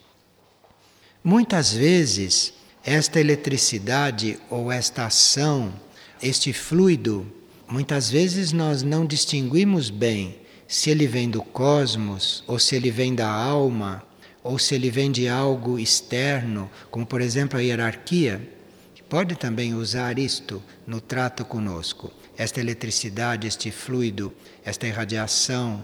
Muitas 1.24 1.74
vezes, 1.74 2.54
esta 2.86 3.20
eletricidade 3.20 4.40
ou 4.52 4.72
esta 4.72 5.08
ação, 5.08 5.74
este 6.22 6.54
fluido, 6.54 7.39
muitas 7.70 8.10
vezes 8.10 8.52
nós 8.52 8.84
não 8.84 9.06
distinguimos 9.06 9.90
bem 9.90 10.38
se 10.68 10.90
ele 10.90 11.08
vem 11.08 11.30
do 11.30 11.42
cosmos, 11.42 12.44
ou 12.48 12.60
se 12.60 12.76
ele 12.76 12.92
vem 12.92 13.16
da 13.16 13.30
alma, 13.30 14.04
ou 14.44 14.60
se 14.60 14.76
ele 14.76 14.90
vem 14.90 15.12
de 15.12 15.28
algo 15.28 15.80
externo, 15.80 16.70
como 16.92 17.06
por 17.06 17.22
exemplo 17.22 17.58
a 17.58 17.62
hierarquia, 17.62 18.42
que 18.94 19.02
pode 19.04 19.36
também 19.36 19.74
usar 19.74 20.20
isto 20.20 20.62
no 20.86 21.02
trato 21.02 21.44
conosco. 21.44 22.12
Esta 22.38 22.60
eletricidade, 22.60 23.48
este 23.48 23.72
fluido, 23.72 24.34
esta 24.64 24.88
irradiação. 24.88 25.82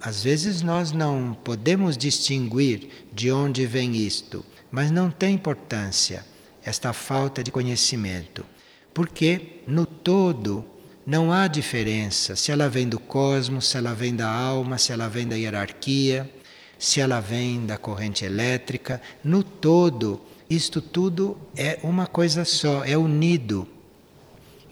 Às 0.00 0.22
vezes 0.22 0.62
nós 0.62 0.92
não 0.92 1.36
podemos 1.42 1.96
distinguir 1.96 3.06
de 3.12 3.32
onde 3.32 3.66
vem 3.66 3.96
isto 3.96 4.44
mas 4.70 4.90
não 4.90 5.10
tem 5.10 5.34
importância 5.34 6.24
esta 6.62 6.92
falta 6.92 7.42
de 7.42 7.50
conhecimento, 7.50 8.44
porque 8.92 9.62
no 9.66 9.86
todo 9.86 10.64
não 11.06 11.30
há 11.32 11.46
diferença 11.46 12.34
se 12.34 12.50
ela 12.50 12.68
vem 12.68 12.88
do 12.88 12.98
cosmos, 12.98 13.68
se 13.68 13.76
ela 13.76 13.94
vem 13.94 14.14
da 14.14 14.28
alma, 14.28 14.76
se 14.76 14.92
ela 14.92 15.08
vem 15.08 15.28
da 15.28 15.36
hierarquia, 15.36 16.28
se 16.76 17.00
ela 17.00 17.20
vem 17.20 17.64
da 17.64 17.78
corrente 17.78 18.24
elétrica. 18.24 19.00
No 19.22 19.44
todo, 19.44 20.20
isto 20.50 20.80
tudo 20.80 21.38
é 21.56 21.78
uma 21.84 22.08
coisa 22.08 22.44
só, 22.44 22.84
é 22.84 22.96
unido. 22.96 23.68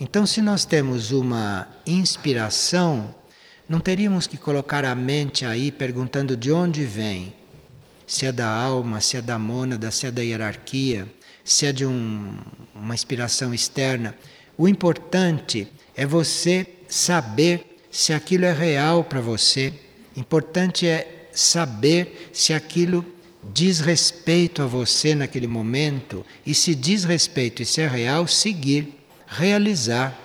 Então, 0.00 0.26
se 0.26 0.42
nós 0.42 0.64
temos 0.64 1.12
uma 1.12 1.68
inspiração, 1.86 3.14
não 3.68 3.78
teríamos 3.78 4.26
que 4.26 4.36
colocar 4.36 4.84
a 4.84 4.94
mente 4.94 5.46
aí 5.46 5.70
perguntando 5.70 6.36
de 6.36 6.50
onde 6.50 6.84
vem 6.84 7.32
se 8.06 8.26
é 8.26 8.32
da 8.32 8.48
alma, 8.48 9.00
se 9.00 9.16
é 9.16 9.22
da 9.22 9.38
mônada, 9.38 9.90
se 9.90 10.06
é 10.06 10.10
da 10.10 10.20
hierarquia, 10.20 11.08
se 11.44 11.64
é 11.64 11.72
de 11.72 11.86
um, 11.86 12.36
uma 12.74 12.92
inspiração 12.92 13.54
externa. 13.54 14.14
O 14.58 14.68
importante 14.68 15.68
é 15.96 16.06
você 16.06 16.66
saber 16.88 17.78
se 17.90 18.12
aquilo 18.12 18.44
é 18.44 18.52
real 18.52 19.04
para 19.04 19.20
você. 19.20 19.72
Importante 20.16 20.86
é 20.86 21.28
saber 21.32 22.30
se 22.32 22.52
aquilo 22.52 23.04
diz 23.52 23.80
respeito 23.80 24.62
a 24.62 24.66
você 24.66 25.14
naquele 25.14 25.46
momento 25.46 26.24
e 26.46 26.54
se 26.54 26.74
diz 26.74 27.04
respeito 27.04 27.62
e 27.62 27.66
se 27.66 27.80
é 27.80 27.86
real, 27.86 28.26
seguir, 28.26 28.94
realizar. 29.26 30.18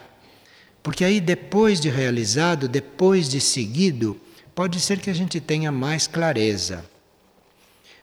Porque 0.82 1.03
aí 1.03 1.20
depois 1.20 1.80
de 1.80 1.89
realizado, 1.89 2.67
depois 2.67 3.28
de 3.30 3.41
seguido, 3.41 4.20
pode 4.55 4.80
ser 4.80 4.99
que 4.99 5.09
a 5.09 5.13
gente 5.13 5.39
tenha 5.39 5.72
mais 5.72 6.07
clareza. 6.07 6.86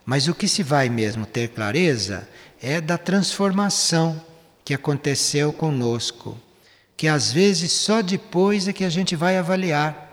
Mas 0.04 0.28
o 0.28 0.34
que 0.34 0.46
se 0.46 0.62
vai 0.62 0.88
mesmo 0.88 1.26
ter 1.26 1.48
clareza 1.48 2.28
é 2.62 2.80
da 2.80 2.96
transformação 2.96 4.22
que 4.64 4.72
aconteceu 4.72 5.52
conosco, 5.52 6.38
que 6.97 7.07
às 7.07 7.30
vezes 7.30 7.72
só 7.72 8.01
depois 8.01 8.66
é 8.66 8.72
que 8.72 8.84
a 8.84 8.88
gente 8.88 9.14
vai 9.14 9.36
avaliar 9.36 10.07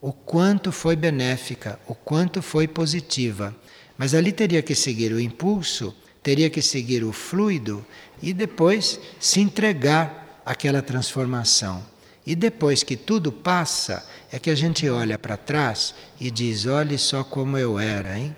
o 0.00 0.12
quanto 0.12 0.70
foi 0.70 0.96
benéfica, 0.96 1.78
o 1.86 1.94
quanto 1.94 2.42
foi 2.42 2.68
positiva. 2.68 3.54
Mas 3.96 4.14
ali 4.14 4.32
teria 4.32 4.62
que 4.62 4.74
seguir 4.74 5.12
o 5.12 5.20
impulso, 5.20 5.94
teria 6.22 6.50
que 6.50 6.62
seguir 6.62 7.04
o 7.04 7.12
fluido 7.12 7.84
e 8.22 8.32
depois 8.32 9.00
se 9.18 9.40
entregar 9.40 10.42
àquela 10.44 10.82
transformação. 10.82 11.84
E 12.26 12.34
depois 12.34 12.82
que 12.82 12.96
tudo 12.96 13.32
passa, 13.32 14.06
é 14.30 14.38
que 14.38 14.50
a 14.50 14.54
gente 14.54 14.88
olha 14.88 15.18
para 15.18 15.36
trás 15.36 15.94
e 16.20 16.30
diz: 16.30 16.66
olhe 16.66 16.98
só 16.98 17.24
como 17.24 17.56
eu 17.56 17.78
era, 17.78 18.18
hein? 18.18 18.36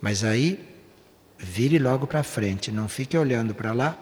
Mas 0.00 0.24
aí, 0.24 0.68
vire 1.38 1.78
logo 1.78 2.06
para 2.06 2.22
frente, 2.22 2.70
não 2.70 2.88
fique 2.88 3.16
olhando 3.16 3.54
para 3.54 3.72
lá, 3.72 3.98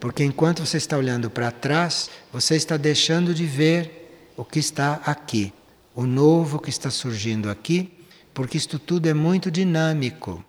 porque 0.00 0.24
enquanto 0.24 0.64
você 0.64 0.76
está 0.76 0.96
olhando 0.96 1.30
para 1.30 1.50
trás, 1.50 2.10
você 2.32 2.56
está 2.56 2.76
deixando 2.76 3.34
de 3.34 3.44
ver 3.44 4.32
o 4.36 4.44
que 4.44 4.58
está 4.58 5.00
aqui, 5.04 5.52
o 5.94 6.04
novo 6.04 6.58
que 6.58 6.70
está 6.70 6.90
surgindo 6.90 7.50
aqui, 7.50 7.92
porque 8.32 8.56
isto 8.56 8.78
tudo 8.78 9.08
é 9.08 9.14
muito 9.14 9.50
dinâmico. 9.50 10.44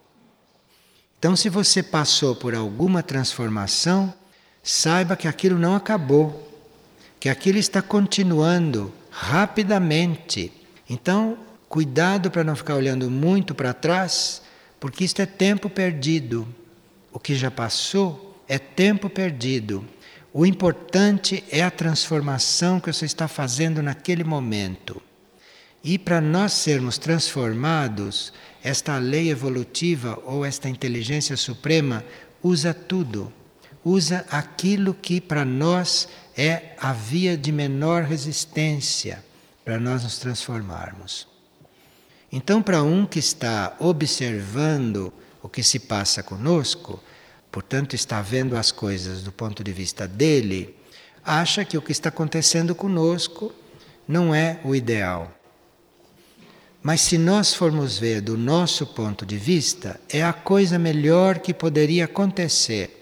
Então, 1.17 1.35
se 1.35 1.49
você 1.49 1.83
passou 1.83 2.35
por 2.35 2.55
alguma 2.55 3.03
transformação, 3.03 4.13
saiba 4.63 5.15
que 5.15 5.27
aquilo 5.27 5.57
não 5.57 5.75
acabou, 5.75 6.47
que 7.19 7.27
aquilo 7.27 7.57
está 7.57 7.81
continuando 7.81 8.93
rapidamente. 9.09 10.53
Então, 10.89 11.37
Cuidado 11.69 12.31
para 12.31 12.43
não 12.43 12.55
ficar 12.55 12.73
olhando 12.73 13.11
muito 13.11 13.53
para 13.53 13.75
trás, 13.75 14.41
porque 14.79 15.03
isto 15.03 15.21
é 15.21 15.27
tempo 15.27 15.69
perdido. 15.69 16.47
O 17.13 17.19
que 17.19 17.35
já 17.35 17.51
passou 17.51 18.28
é 18.49 18.57
tempo 18.57 19.09
perdido. 19.09 19.87
O 20.33 20.43
importante 20.43 21.43
é 21.51 21.61
a 21.63 21.69
transformação 21.69 22.79
que 22.79 22.91
você 22.91 23.05
está 23.05 23.27
fazendo 23.27 23.83
naquele 23.83 24.23
momento. 24.23 24.99
E 25.83 25.97
para 25.97 26.19
nós 26.19 26.53
sermos 26.53 26.97
transformados, 26.97 28.33
esta 28.63 28.97
lei 28.97 29.29
evolutiva 29.29 30.19
ou 30.25 30.43
esta 30.43 30.67
inteligência 30.67 31.37
suprema 31.37 32.03
usa 32.43 32.73
tudo. 32.73 33.31
Usa 33.85 34.25
aquilo 34.29 34.93
que 34.93 35.21
para 35.21 35.45
nós 35.45 36.09
é 36.35 36.73
a 36.77 36.91
via 36.91 37.37
de 37.37 37.51
menor 37.51 38.03
resistência 38.03 39.23
para 39.63 39.79
nós 39.79 40.03
nos 40.03 40.17
transformarmos. 40.17 41.27
Então, 42.31 42.61
para 42.61 42.83
um 42.83 43.05
que 43.05 43.19
está 43.19 43.75
observando 43.79 45.13
o 45.41 45.47
que 45.47 45.63
se 45.63 45.79
passa 45.79 46.21
conosco, 46.21 47.01
portanto 47.51 47.95
está 47.95 48.21
vendo 48.21 48.55
as 48.55 48.71
coisas 48.71 49.23
do 49.23 49.31
ponto 49.31 49.63
de 49.63 49.71
vista 49.71 50.07
dele, 50.07 50.75
acha 51.23 51.65
que 51.65 51.77
o 51.77 51.81
que 51.81 51.91
está 51.91 52.09
acontecendo 52.09 52.73
conosco 52.73 53.53
não 54.07 54.33
é 54.33 54.59
o 54.63 54.75
ideal. 54.75 55.31
Mas 56.81 57.01
se 57.01 57.17
nós 57.17 57.53
formos 57.53 57.97
ver 57.97 58.21
do 58.21 58.37
nosso 58.37 58.87
ponto 58.87 59.25
de 59.25 59.37
vista, 59.37 59.99
é 60.09 60.23
a 60.23 60.31
coisa 60.31 60.79
melhor 60.79 61.39
que 61.39 61.53
poderia 61.53 62.05
acontecer. 62.05 62.95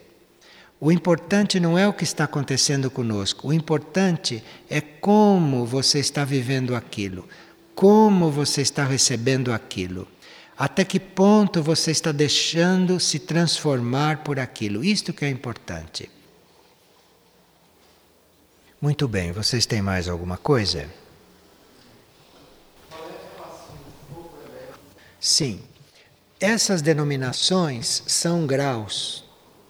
O 0.79 0.91
importante 0.91 1.59
não 1.59 1.77
é 1.77 1.87
o 1.87 1.93
que 1.93 2.03
está 2.03 2.23
acontecendo 2.23 2.89
conosco, 2.91 3.47
o 3.47 3.53
importante 3.53 4.43
é 4.69 4.79
como 4.79 5.65
você 5.65 5.99
está 5.99 6.23
vivendo 6.23 6.75
aquilo, 6.75 7.27
como 7.73 8.29
você 8.29 8.61
está 8.61 8.83
recebendo 8.83 9.51
aquilo, 9.51 10.07
até 10.57 10.83
que 10.83 10.99
ponto 10.99 11.61
você 11.61 11.91
está 11.91 12.11
deixando 12.11 12.99
se 12.99 13.19
transformar 13.19 14.23
por 14.23 14.39
aquilo. 14.39 14.83
Isto 14.83 15.13
que 15.13 15.23
é 15.23 15.29
importante. 15.29 16.09
Muito 18.81 19.07
bem, 19.07 19.31
vocês 19.31 19.65
têm 19.65 19.81
mais 19.81 20.07
alguma 20.07 20.37
coisa? 20.37 20.89
Sim. 25.19 25.61
Essas 26.39 26.81
denominações 26.81 28.03
são 28.07 28.45
graus. 28.45 29.23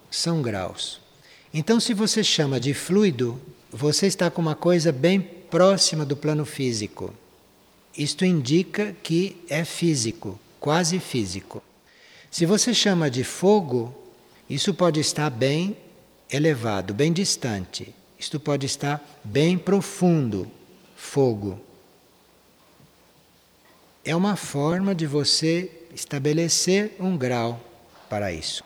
São 0.10 0.42
graus. 0.42 1.02
Então, 1.54 1.80
se 1.80 1.94
você 1.94 2.24
chama 2.24 2.60
de 2.60 2.74
fluido, 2.74 3.42
você 3.72 4.08
está 4.08 4.30
com 4.30 4.42
uma 4.42 4.56
coisa 4.56 4.92
bem 4.92 5.20
próxima 5.20 6.06
do 6.06 6.16
plano 6.16 6.46
físico. 6.46 7.14
Isto 7.98 8.26
indica 8.26 8.96
que 9.02 9.42
é 9.50 9.64
físico, 9.66 10.40
quase 10.60 11.00
físico. 11.00 11.64
Se 12.30 12.46
você 12.46 12.74
chama 12.74 13.10
de 13.10 13.24
fogo, 13.24 13.94
isso 14.50 14.74
pode 14.74 15.00
estar 15.00 15.30
bem 15.30 15.78
elevado, 16.30 16.94
bem 16.94 17.12
distante. 17.12 17.94
Isto 18.20 18.40
pode 18.40 18.66
estar 18.66 19.04
bem 19.24 19.58
profundo, 19.58 20.50
fogo. 20.96 21.60
É 24.04 24.16
uma 24.16 24.36
forma 24.36 24.96
de 24.96 25.06
você 25.06 25.72
estabelecer 25.94 26.96
um 27.00 27.18
grau 27.18 27.60
para 28.10 28.32
isso. 28.32 28.64